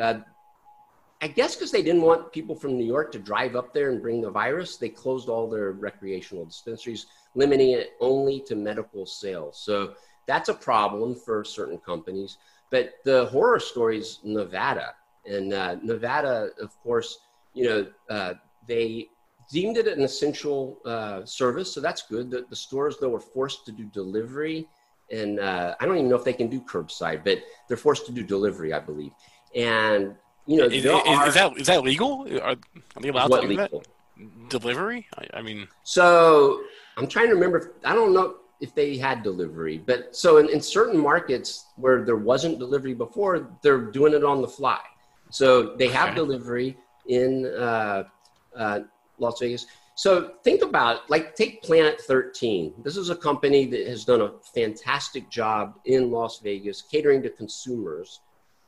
[0.00, 0.20] uh,
[1.22, 4.02] I guess because they didn't want people from New York to drive up there and
[4.02, 9.62] bring the virus, they closed all their recreational dispensaries, limiting it only to medical sales.
[9.64, 9.94] So,
[10.26, 12.38] that's a problem for certain companies.
[12.70, 14.94] But the horror story is Nevada
[15.26, 17.18] and uh, Nevada, of course,
[17.54, 18.34] you know, uh,
[18.66, 19.08] they
[19.50, 22.30] deemed it an essential uh, service, so that's good.
[22.30, 24.68] The, the, stores, though, were forced to do delivery,
[25.10, 28.12] and uh, I don't even know if they can do curbside, but they're forced to
[28.12, 29.12] do delivery, I believe.
[29.54, 30.16] And
[30.46, 32.26] you know, is, is, are, is that is that legal?
[32.42, 32.56] Are,
[33.00, 33.68] they allowed to do legal?
[33.80, 34.50] that?
[34.50, 35.06] Delivery?
[35.18, 36.62] I, I, mean, so
[36.96, 37.58] I'm trying to remember.
[37.58, 42.04] If, I don't know if they had delivery, but so in, in certain markets where
[42.04, 44.78] there wasn't delivery before, they're doing it on the fly.
[45.30, 46.16] So they have okay.
[46.16, 46.76] delivery
[47.08, 48.04] in uh,
[48.56, 48.80] uh,
[49.18, 49.66] Las Vegas.
[49.94, 52.74] So think about like take Planet 13.
[52.82, 57.30] This is a company that has done a fantastic job in Las Vegas catering to
[57.30, 58.20] consumers.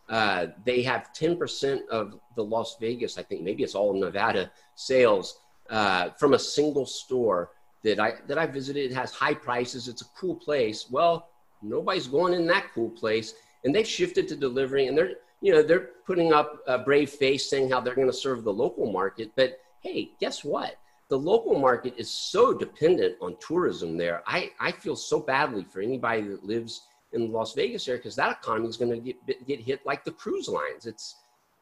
[0.08, 5.40] Uh, they have 10% of the Las Vegas, I think maybe it's all Nevada sales
[5.70, 7.50] uh, from a single store
[7.82, 8.90] that I that I visited.
[8.90, 9.88] It has high prices.
[9.88, 10.90] It's a cool place.
[10.90, 11.28] Well,
[11.62, 13.34] nobody's going in that cool place,
[13.64, 17.48] and they've shifted to delivering, and they're you know they're putting up a brave face
[17.48, 19.32] saying how they're going to serve the local market.
[19.36, 20.76] But hey, guess what?
[21.08, 24.22] The local market is so dependent on tourism there.
[24.26, 28.16] I, I feel so badly for anybody that lives in the Las Vegas area because
[28.16, 29.14] that economy is going to
[29.46, 30.86] get hit like the cruise lines.
[30.86, 31.16] It's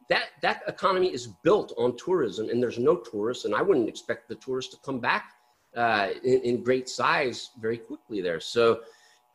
[0.09, 4.29] that that economy is built on tourism, and there's no tourists, and I wouldn't expect
[4.29, 5.33] the tourists to come back
[5.77, 8.41] uh, in, in, great size very quickly there.
[8.41, 8.81] So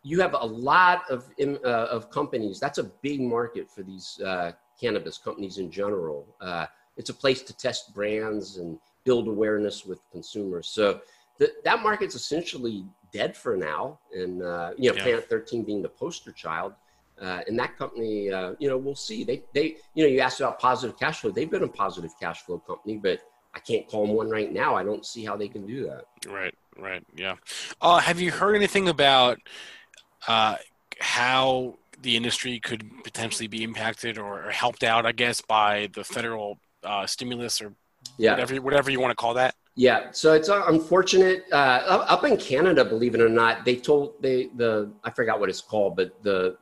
[0.04, 2.60] you have a lot of uh, of companies.
[2.60, 6.28] That's a big market for these uh, cannabis companies in general.
[6.40, 10.68] Uh, it's a place to test brands and build awareness with consumers.
[10.68, 11.02] So
[11.40, 14.00] th- that market's essentially dead for now.
[14.14, 15.04] And uh, you know, yeah.
[15.04, 16.74] Planet 13 being the poster child.
[17.20, 19.24] Uh, and that company, uh, you know, we'll see.
[19.24, 21.32] They, they, you know, you asked about positive cash flow.
[21.32, 23.22] They've been a positive cash flow company, but
[23.56, 24.76] I can't call them one right now.
[24.76, 26.06] I don't see how they can do that.
[26.32, 27.36] Right, right, yeah.
[27.82, 29.40] Uh, have you heard anything about
[30.28, 30.58] uh,
[31.00, 36.60] how the industry could potentially be impacted or, helped out, I guess, by the federal
[36.84, 37.74] uh, stimulus or
[38.18, 38.32] yeah.
[38.32, 39.56] whatever, whatever you want to call that?
[39.78, 41.46] Yeah, so it's uh, unfortunate.
[41.52, 45.50] Uh, up in Canada, believe it or not, they told they the I forgot what
[45.50, 46.58] it's called, but the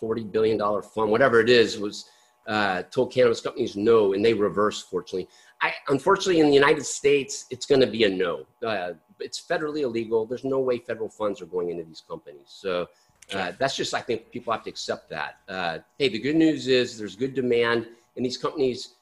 [0.00, 2.06] forty billion dollar fund, whatever it is, was
[2.46, 4.88] uh, told cannabis companies no, and they reversed.
[4.88, 5.28] Fortunately,
[5.60, 8.46] I unfortunately in the United States, it's going to be a no.
[8.66, 10.24] Uh, it's federally illegal.
[10.24, 12.46] There's no way federal funds are going into these companies.
[12.46, 12.88] So
[13.34, 15.36] uh, that's just I think people have to accept that.
[15.50, 18.94] Uh, hey, the good news is there's good demand, and these companies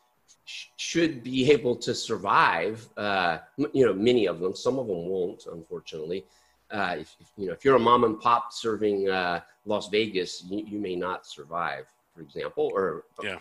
[0.44, 2.88] should be able to survive.
[2.96, 3.38] Uh,
[3.72, 4.54] you know, many of them.
[4.54, 6.24] Some of them won't, unfortunately.
[6.70, 10.64] Uh, if, you know, if you're a mom and pop serving uh, Las Vegas, you,
[10.66, 11.84] you, may not survive,
[12.14, 13.36] for example, or yeah.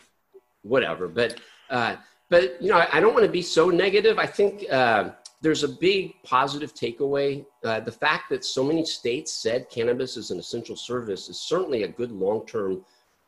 [0.64, 1.08] whatever.
[1.08, 1.40] But
[1.70, 1.96] uh,
[2.30, 4.20] but you know, I, I don't want to be so negative.
[4.20, 7.46] I think uh, there's a big positive takeaway.
[7.64, 11.84] Uh, the fact that so many states said cannabis is an essential service is certainly
[11.84, 12.84] a good long-term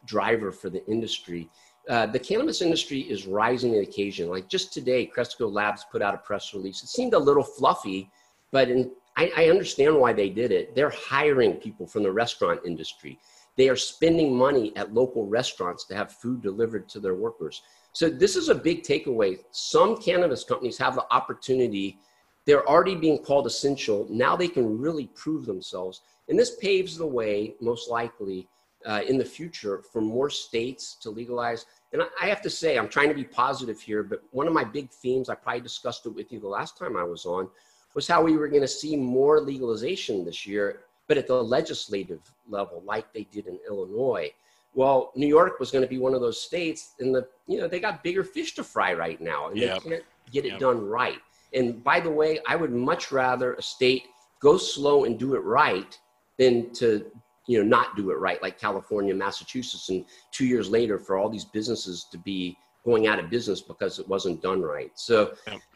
[0.05, 1.49] driver for the industry.
[1.89, 4.29] Uh, the cannabis industry is rising the occasion.
[4.29, 6.81] Like just today, Cresco Labs put out a press release.
[6.81, 8.09] It seemed a little fluffy,
[8.51, 10.75] but in, I, I understand why they did it.
[10.75, 13.19] They're hiring people from the restaurant industry.
[13.57, 17.61] They are spending money at local restaurants to have food delivered to their workers.
[17.91, 19.37] So this is a big takeaway.
[19.51, 21.99] Some cannabis companies have the opportunity.
[22.45, 24.07] They're already being called essential.
[24.09, 26.01] Now they can really prove themselves.
[26.27, 28.47] And this paves the way, most likely,
[28.85, 31.65] uh, in the future for more states to legalize.
[31.91, 34.63] And I, have to say, I'm trying to be positive here, but one of my
[34.63, 37.47] big themes, I probably discussed it with you the last time I was on,
[37.93, 42.21] was how we were going to see more legalization this year, but at the legislative
[42.49, 44.31] level, like they did in Illinois.
[44.73, 47.67] Well, New York was going to be one of those states, and the you know
[47.67, 49.83] they got bigger fish to fry right now, and yep.
[49.83, 50.59] they can't get it yep.
[50.59, 51.19] done right.
[51.53, 54.05] And by the way, I would much rather a state
[54.39, 55.97] go slow and do it right
[56.37, 57.05] than to
[57.47, 61.29] you know not do it right like california massachusetts and two years later for all
[61.29, 64.91] these businesses to be going out of business because it wasn't done right.
[64.95, 65.33] So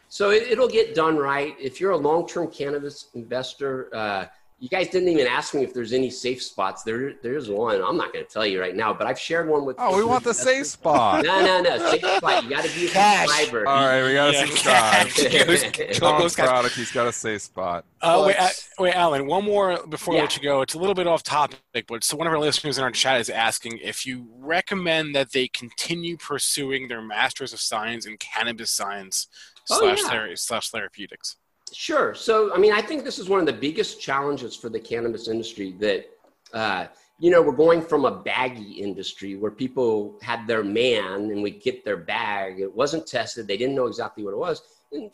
[0.09, 1.55] so it, will get done right.
[1.59, 4.25] If you're a long-term cannabis investor uh,
[4.59, 6.81] you guys didn't even ask me if there's any safe spots.
[6.81, 7.79] There, there's one.
[7.79, 9.75] I'm not going to tell you right now, but I've shared one with.
[9.77, 11.23] Oh, we want the safe spot.
[11.23, 11.91] No, no, no.
[11.91, 12.43] Safe spot.
[12.43, 13.67] You got to be a subscriber.
[13.67, 15.93] All right, we got to yeah, subscribe.
[15.93, 16.75] Tom's product.
[16.75, 17.85] He's got a safe spot.
[18.01, 18.49] Uh, wait, uh,
[18.79, 19.27] wait, Alan.
[19.27, 20.21] One more before yeah.
[20.21, 20.61] we let you go.
[20.61, 23.21] It's a little bit off topic, but so one of our listeners in our chat
[23.21, 28.71] is asking if you recommend that they continue pursuing their Masters of Science in Cannabis
[28.71, 29.27] Science
[29.69, 30.09] oh, slash, yeah.
[30.09, 31.37] ther- slash therapeutics.
[31.79, 32.15] Sure.
[32.15, 35.27] So, I mean, I think this is one of the biggest challenges for the cannabis
[35.27, 36.09] industry that,
[36.51, 36.87] uh,
[37.19, 41.51] you know, we're going from a baggy industry where people had their man and we
[41.51, 42.59] get their bag.
[42.59, 43.45] It wasn't tested.
[43.45, 44.63] They didn't know exactly what it was.
[44.91, 45.13] And,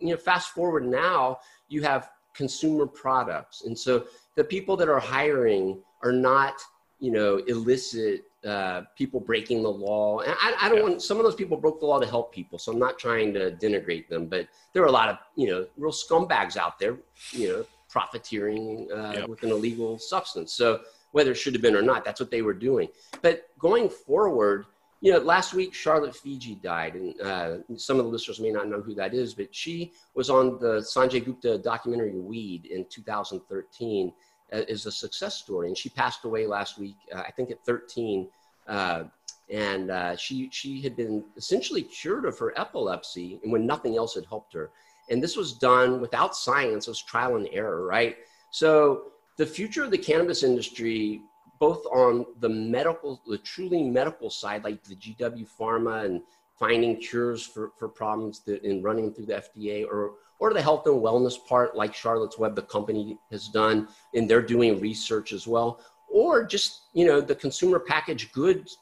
[0.00, 1.38] you know, fast forward now,
[1.68, 3.62] you have consumer products.
[3.62, 6.54] And so the people that are hiring are not,
[6.98, 10.20] you know, illicit uh, people breaking the law.
[10.20, 10.84] And I, I don't yeah.
[10.84, 13.34] want some of those people broke the law to help people, so I'm not trying
[13.34, 14.26] to denigrate them.
[14.26, 16.96] But there are a lot of you know real scumbags out there,
[17.32, 19.28] you know, profiteering uh, yep.
[19.28, 20.52] with an illegal substance.
[20.52, 20.80] So
[21.12, 22.88] whether it should have been or not, that's what they were doing.
[23.20, 24.66] But going forward,
[25.00, 28.68] you know, last week Charlotte Figi died, and uh, some of the listeners may not
[28.68, 34.08] know who that is, but she was on the Sanjay Gupta documentary Weed in 2013
[34.08, 34.12] uh,
[34.52, 35.68] is a success story.
[35.68, 38.28] And she passed away last week, uh, I think at 13.
[38.66, 39.04] Uh,
[39.50, 44.14] and uh, she, she had been essentially cured of her epilepsy and when nothing else
[44.14, 44.70] had helped her.
[45.10, 48.16] And this was done without science, it was trial and error, right?
[48.52, 51.22] So the future of the cannabis industry,
[51.58, 56.22] both on the medical, the truly medical side, like the GW Pharma and
[56.58, 60.86] finding cures for, for problems that in running through the FDA or or the health
[60.86, 65.46] and wellness part like Charlotte's Web, the company has done, and they're doing research as
[65.46, 65.80] well,
[66.10, 68.78] or just you know the consumer packaged goods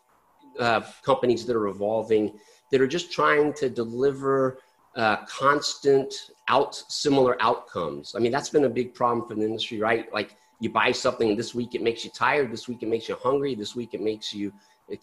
[0.59, 2.39] uh, companies that are evolving
[2.71, 4.59] that are just trying to deliver
[4.97, 6.13] uh, constant
[6.49, 8.15] out similar outcomes.
[8.17, 10.13] I mean, that's been a big problem for the industry, right?
[10.13, 12.53] Like you buy something this week, it makes you tired.
[12.53, 13.55] This week, it makes you hungry.
[13.55, 14.53] This week, it makes you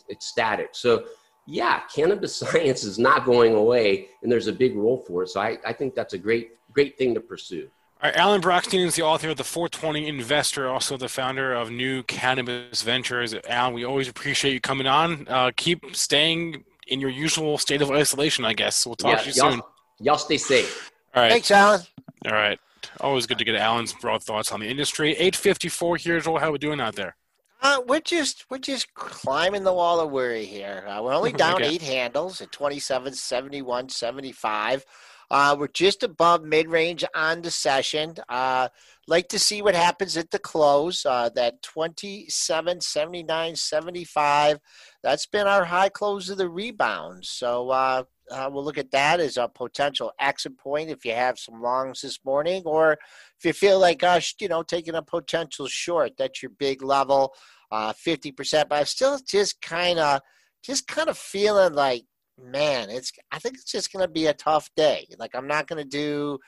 [0.10, 0.70] ecstatic.
[0.74, 1.06] So
[1.48, 5.30] yeah, cannabis science is not going away, and there's a big role for it.
[5.30, 7.70] So I, I think that's a great, great thing to pursue.
[8.04, 11.72] All right, Alan Brochstein is the author of the 420 Investor, also the founder of
[11.72, 13.34] New Cannabis Ventures.
[13.48, 15.26] Alan, we always appreciate you coming on.
[15.30, 18.86] Uh, keep staying in your usual state of isolation, I guess.
[18.86, 19.62] We'll talk yeah, to you y'all, soon.
[20.02, 20.92] Y'all stay safe.
[21.16, 21.32] All right.
[21.32, 21.82] Thanks, Alan.
[22.26, 22.60] All right.
[23.00, 25.12] Always good to get Alan's broad thoughts on the industry.
[25.12, 26.40] 854 here, Joel.
[26.40, 27.16] How are we doing out there?
[27.68, 30.86] Uh, we're just we're just climbing the wall of worry here.
[30.88, 31.68] Uh, we're only down okay.
[31.68, 34.86] eight handles at 27, 71, 75.
[35.32, 38.14] Uh, we're just above mid range on the session.
[38.30, 38.68] Uh,
[39.08, 41.08] like to see what happens at the close.
[41.08, 44.60] Uh, that 27, 79, 75.
[45.02, 47.26] That's been our high close of the rebound.
[47.26, 51.40] So uh, uh, we'll look at that as a potential exit point if you have
[51.40, 52.94] some longs this morning, or
[53.40, 56.18] if you feel like, gosh, you know, taking a potential short.
[56.18, 57.34] That's your big level
[57.72, 60.22] uh, 50%, but I'm still just kind of,
[60.64, 62.04] just kind of feeling like,
[62.42, 65.08] man, it's, I think it's just going to be a tough day.
[65.18, 66.40] Like, I'm not going to do,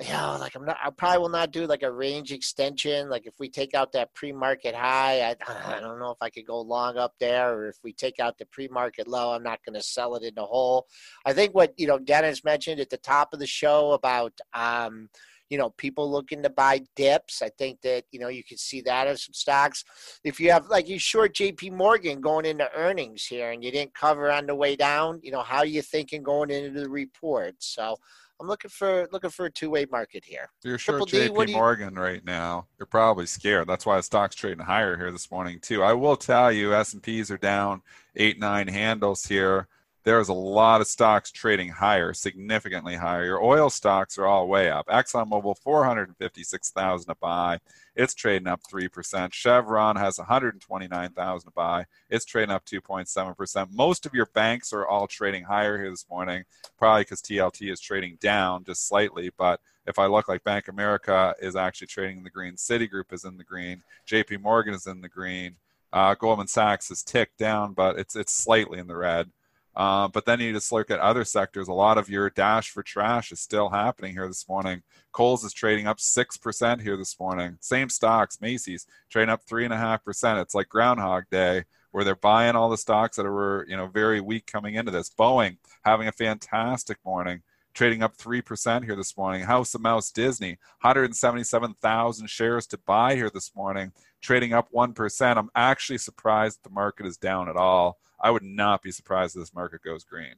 [0.00, 3.10] you know, like I'm not, I probably will not do like a range extension.
[3.10, 5.36] Like if we take out that pre-market high, I,
[5.76, 8.38] I don't know if I could go long up there, or if we take out
[8.38, 10.86] the pre-market low, I'm not going to sell it in the hole.
[11.26, 15.08] I think what you know Dennis mentioned at the top of the show about um,
[15.50, 17.42] you know, people looking to buy dips.
[17.42, 19.84] I think that, you know, you can see that as some stocks.
[20.24, 23.94] If you have like you short JP Morgan going into earnings here and you didn't
[23.94, 27.56] cover on the way down, you know, how are you thinking going into the report?
[27.58, 27.96] So
[28.40, 30.50] I'm looking for looking for a two way market here.
[30.62, 32.00] You're short D, JP Morgan you...
[32.00, 32.66] right now.
[32.78, 33.68] You're probably scared.
[33.68, 35.82] That's why the stock's trading higher here this morning too.
[35.82, 37.82] I will tell you, S and P's are down
[38.14, 39.66] eight nine handles here
[40.04, 43.24] there's a lot of stocks trading higher, significantly higher.
[43.24, 44.86] Your oil stocks are all way up.
[44.86, 47.58] ExxonMobil, 456,000 a buy.
[47.96, 49.32] It's trading up 3%.
[49.32, 51.84] Chevron has 129,000 a buy.
[52.08, 53.72] It's trading up 2.7%.
[53.72, 56.44] Most of your banks are all trading higher here this morning,
[56.78, 59.30] probably because TLT is trading down just slightly.
[59.36, 63.24] But if I look like Bank America is actually trading in the green, Citigroup is
[63.24, 65.56] in the green, JP Morgan is in the green.
[65.92, 69.30] Uh, Goldman Sachs is ticked down, but it's it's slightly in the red.
[69.78, 71.68] Uh, but then you just look at other sectors.
[71.68, 74.82] A lot of your dash for trash is still happening here this morning.
[75.12, 77.58] Kohl's is trading up 6% here this morning.
[77.60, 80.42] Same stocks, Macy's trading up 3.5%.
[80.42, 81.62] It's like Groundhog Day
[81.92, 85.10] where they're buying all the stocks that were, you know, very weak coming into this.
[85.10, 87.42] Boeing having a fantastic morning
[87.78, 89.42] trading up 3% here this morning.
[89.42, 95.36] House of Mouse Disney, 177,000 shares to buy here this morning, trading up 1%.
[95.36, 98.00] I'm actually surprised the market is down at all.
[98.20, 100.34] I would not be surprised if this market goes green.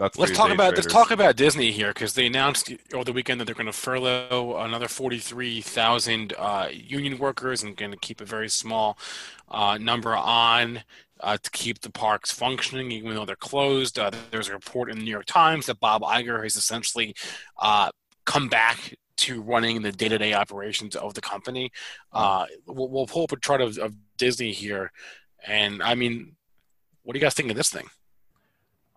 [0.00, 0.86] That's let's talk about traders.
[0.86, 3.72] let's talk about Disney here because they announced over the weekend that they're going to
[3.72, 8.96] furlough another forty three thousand uh, union workers and going to keep a very small
[9.50, 10.84] uh, number on
[11.20, 13.98] uh, to keep the parks functioning even though they're closed.
[13.98, 17.14] Uh, there's a report in the New York Times that Bob Iger has essentially
[17.58, 17.90] uh,
[18.24, 21.70] come back to running the day to day operations of the company.
[22.10, 24.92] Uh, we'll, we'll, pull up a chart of, of Disney here
[25.46, 26.36] and I mean,
[27.02, 27.86] what do you guys think of this thing?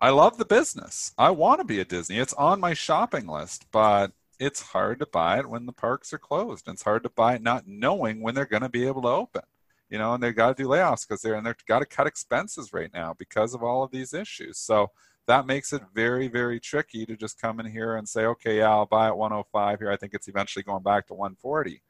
[0.04, 1.14] I love the business.
[1.16, 2.18] I want to be at Disney.
[2.18, 6.18] It's on my shopping list, but it's hard to buy it when the parks are
[6.18, 6.68] closed.
[6.68, 9.44] It's hard to buy it not knowing when they're going to be able to open.
[9.88, 12.06] You know, and they've got to do layoffs because they're and they've got to cut
[12.06, 14.58] expenses right now because of all of these issues.
[14.58, 14.90] So
[15.26, 18.68] that makes it very, very tricky to just come in here and say, okay, yeah,
[18.68, 19.90] I'll buy at 105 here.
[19.90, 21.80] I think it's eventually going back to 140.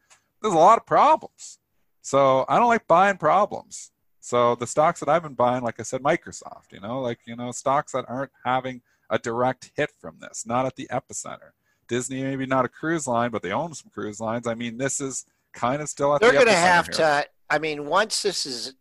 [0.40, 1.58] There's a lot of problems.
[2.00, 3.90] So I don't like buying problems.
[4.24, 7.36] So the stocks that I've been buying, like I said, Microsoft, you know, like, you
[7.36, 11.50] know, stocks that aren't having a direct hit from this, not at the epicenter.
[11.88, 14.46] Disney, maybe not a cruise line, but they own some cruise lines.
[14.46, 16.28] I mean, this is kind of still at the.
[16.28, 16.94] They're the going to have here.
[16.94, 18.72] to, I mean, once this is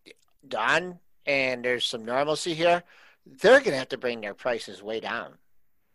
[0.47, 2.81] done and there's some normalcy here,
[3.25, 5.33] they're going to have to bring their prices way down.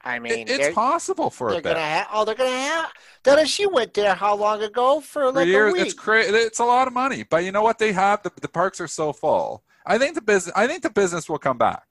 [0.02, 1.62] I mean, it, it's possible for they're a.
[1.62, 2.92] Gonna ha- oh, they're gonna have.
[3.22, 5.82] Dennis, you went there how long ago for like years, a week?
[5.82, 6.32] It's crazy.
[6.32, 7.78] It's a lot of money, but you know what?
[7.78, 9.64] They have the, the parks are so full.
[9.84, 10.54] I think the business.
[10.56, 11.86] I think the business will come back,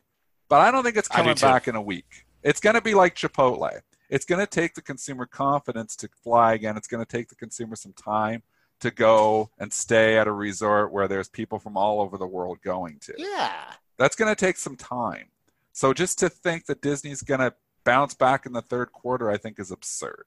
[0.49, 2.25] but I don't think it's coming back in a week.
[2.43, 3.81] It's going to be like Chipotle.
[4.09, 6.77] It's going to take the consumer confidence to fly again.
[6.77, 8.43] It's going to take the consumer some time
[8.79, 12.59] to go and stay at a resort where there's people from all over the world
[12.63, 13.13] going to.
[13.17, 13.73] Yeah.
[13.97, 15.29] That's going to take some time.
[15.73, 17.53] So just to think that Disney's going to
[17.87, 20.25] bounce back in the third quarter, I think is absurd.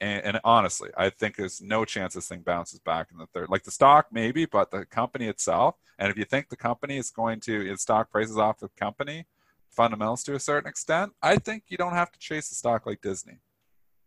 [0.00, 3.50] And, and, honestly, I think there's no chance this thing bounces back in the third.
[3.50, 5.76] Like the stock, maybe, but the company itself.
[5.98, 9.26] And if you think the company is going to, its stock prices off the company
[9.70, 13.02] fundamentals to a certain extent, I think you don't have to chase a stock like
[13.02, 13.40] Disney.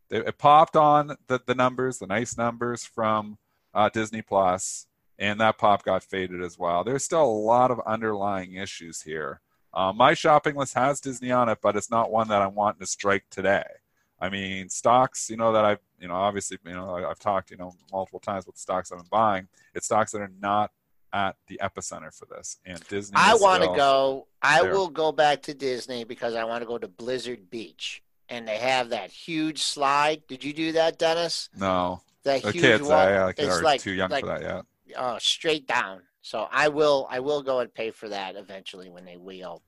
[0.10, 3.38] It, it popped on the, the numbers, the nice numbers from
[3.74, 4.88] uh, Disney Plus,
[5.20, 6.84] and that pop got faded as well.
[6.84, 9.42] There's still a lot of underlying issues here.
[9.74, 12.80] Uh, my shopping list has Disney on it, but it's not one that I'm wanting
[12.80, 13.64] to strike today.
[14.20, 17.58] I mean, stocks, you know, that I've, you know, obviously, you know, I've talked, you
[17.58, 19.48] know, multiple times with stocks I've been buying.
[19.74, 20.72] It's stocks that are not
[21.14, 22.58] at the epicenter for this.
[22.66, 23.16] And Disney.
[23.18, 24.28] I want to go.
[24.42, 24.74] I there.
[24.74, 28.58] will go back to Disney because I want to go to Blizzard Beach, and they
[28.58, 30.24] have that huge slide.
[30.28, 31.50] Did you do that, Dennis?
[31.58, 32.02] No.
[32.24, 32.98] That the huge kids, one.
[32.98, 34.66] I, I it's are like, too young like, for that yet.
[34.98, 36.02] Oh, straight down.
[36.30, 39.64] So I will I will go and pay for that eventually when they reopen.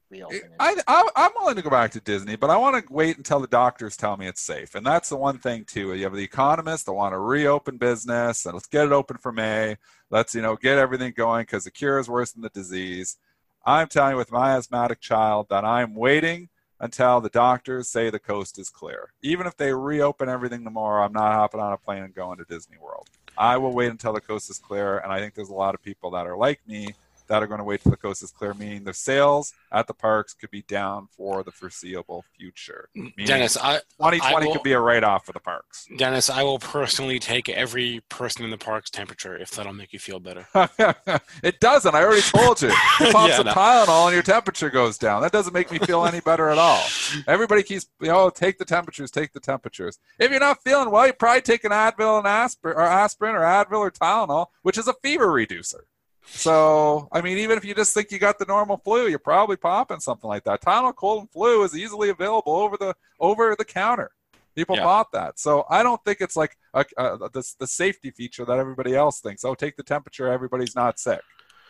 [0.59, 3.39] I, I I'm willing to go back to Disney, but I want to wait until
[3.39, 4.75] the doctors tell me it's safe.
[4.75, 5.95] And that's the one thing too.
[5.95, 9.31] You have the economists that want to reopen business and let's get it open for
[9.31, 9.77] May.
[10.11, 13.17] Let's you know get everything going because the cure is worse than the disease.
[13.65, 16.49] I'm telling you with my asthmatic child that I'm waiting
[16.79, 19.13] until the doctors say the coast is clear.
[19.23, 22.45] Even if they reopen everything tomorrow, I'm not hopping on a plane and going to
[22.45, 23.09] Disney World.
[23.37, 25.81] I will wait until the coast is clear, and I think there's a lot of
[25.81, 26.93] people that are like me
[27.31, 29.93] that are going to wait till the coast is clear, meaning the sales at the
[29.93, 32.89] parks could be down for the foreseeable future.
[33.25, 35.87] Dennis, I, 2020 I will, could be a write off for the parks.
[35.97, 39.99] Dennis, I will personally take every person in the park's temperature if that'll make you
[39.99, 40.45] feel better.
[41.41, 41.95] it doesn't.
[41.95, 42.71] I already told you.
[42.99, 43.53] You pop Yeah, some no.
[43.53, 45.21] Tylenol and your temperature goes down.
[45.21, 46.83] That doesn't make me feel any better at all.
[47.27, 49.97] Everybody keeps, you know, take the temperatures, take the temperatures.
[50.19, 53.41] If you're not feeling well, you probably take an Advil and aspirin or aspirin or
[53.41, 55.85] Advil or Tylenol, which is a fever reducer.
[56.25, 59.57] So, I mean, even if you just think you got the normal flu, you're probably
[59.57, 60.61] popping something like that.
[60.61, 64.11] Tylenol cold and flu is easily available over the over the counter.
[64.55, 64.83] People Yeah.
[64.83, 68.57] bought that, so I don't think it's like a, a, the the safety feature that
[68.59, 69.43] everybody else thinks.
[69.45, 71.21] Oh, take the temperature, everybody's not sick.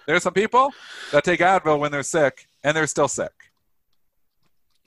[0.07, 0.73] There's some people
[1.11, 3.31] that take Advil when they're sick, and they're still sick.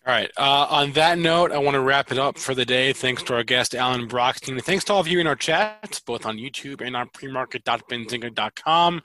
[0.06, 0.30] All right.
[0.36, 2.92] Uh, on that note, I want to wrap it up for the day.
[2.92, 4.60] Thanks to our guest, Alan Brochstein.
[4.62, 9.00] Thanks to all of you in our chats, both on YouTube and on premarket.benzinga.com.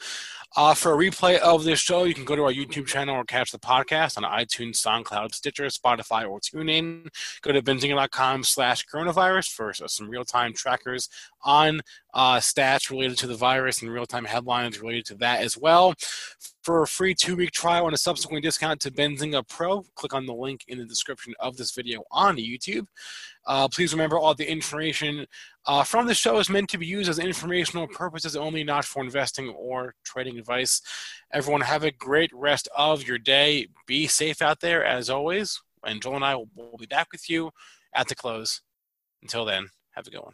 [0.58, 3.24] Uh, for a replay of this show, you can go to our YouTube channel or
[3.24, 7.08] catch the podcast on iTunes, SoundCloud, Stitcher, Spotify, or TuneIn.
[7.42, 11.08] Go to benzinga.com slash coronavirus for some real-time trackers
[11.44, 11.82] on
[12.14, 15.94] uh, stats related to the virus and real-time headlines related to that as well.
[16.64, 20.34] For a free two-week trial and a subsequent discount to Benzinga Pro, click on the
[20.34, 22.86] link in the description of this video on YouTube.
[23.46, 25.26] Uh, please remember all the information
[25.66, 29.04] uh, from the show is meant to be used as informational purposes only, not for
[29.04, 30.82] investing or trading advice.
[31.32, 33.68] Everyone, have a great rest of your day.
[33.88, 35.62] Be safe out there, as always.
[35.86, 37.52] And Joel and I will will be back with you
[37.94, 38.62] at the close.
[39.22, 40.34] Until then, have a good one.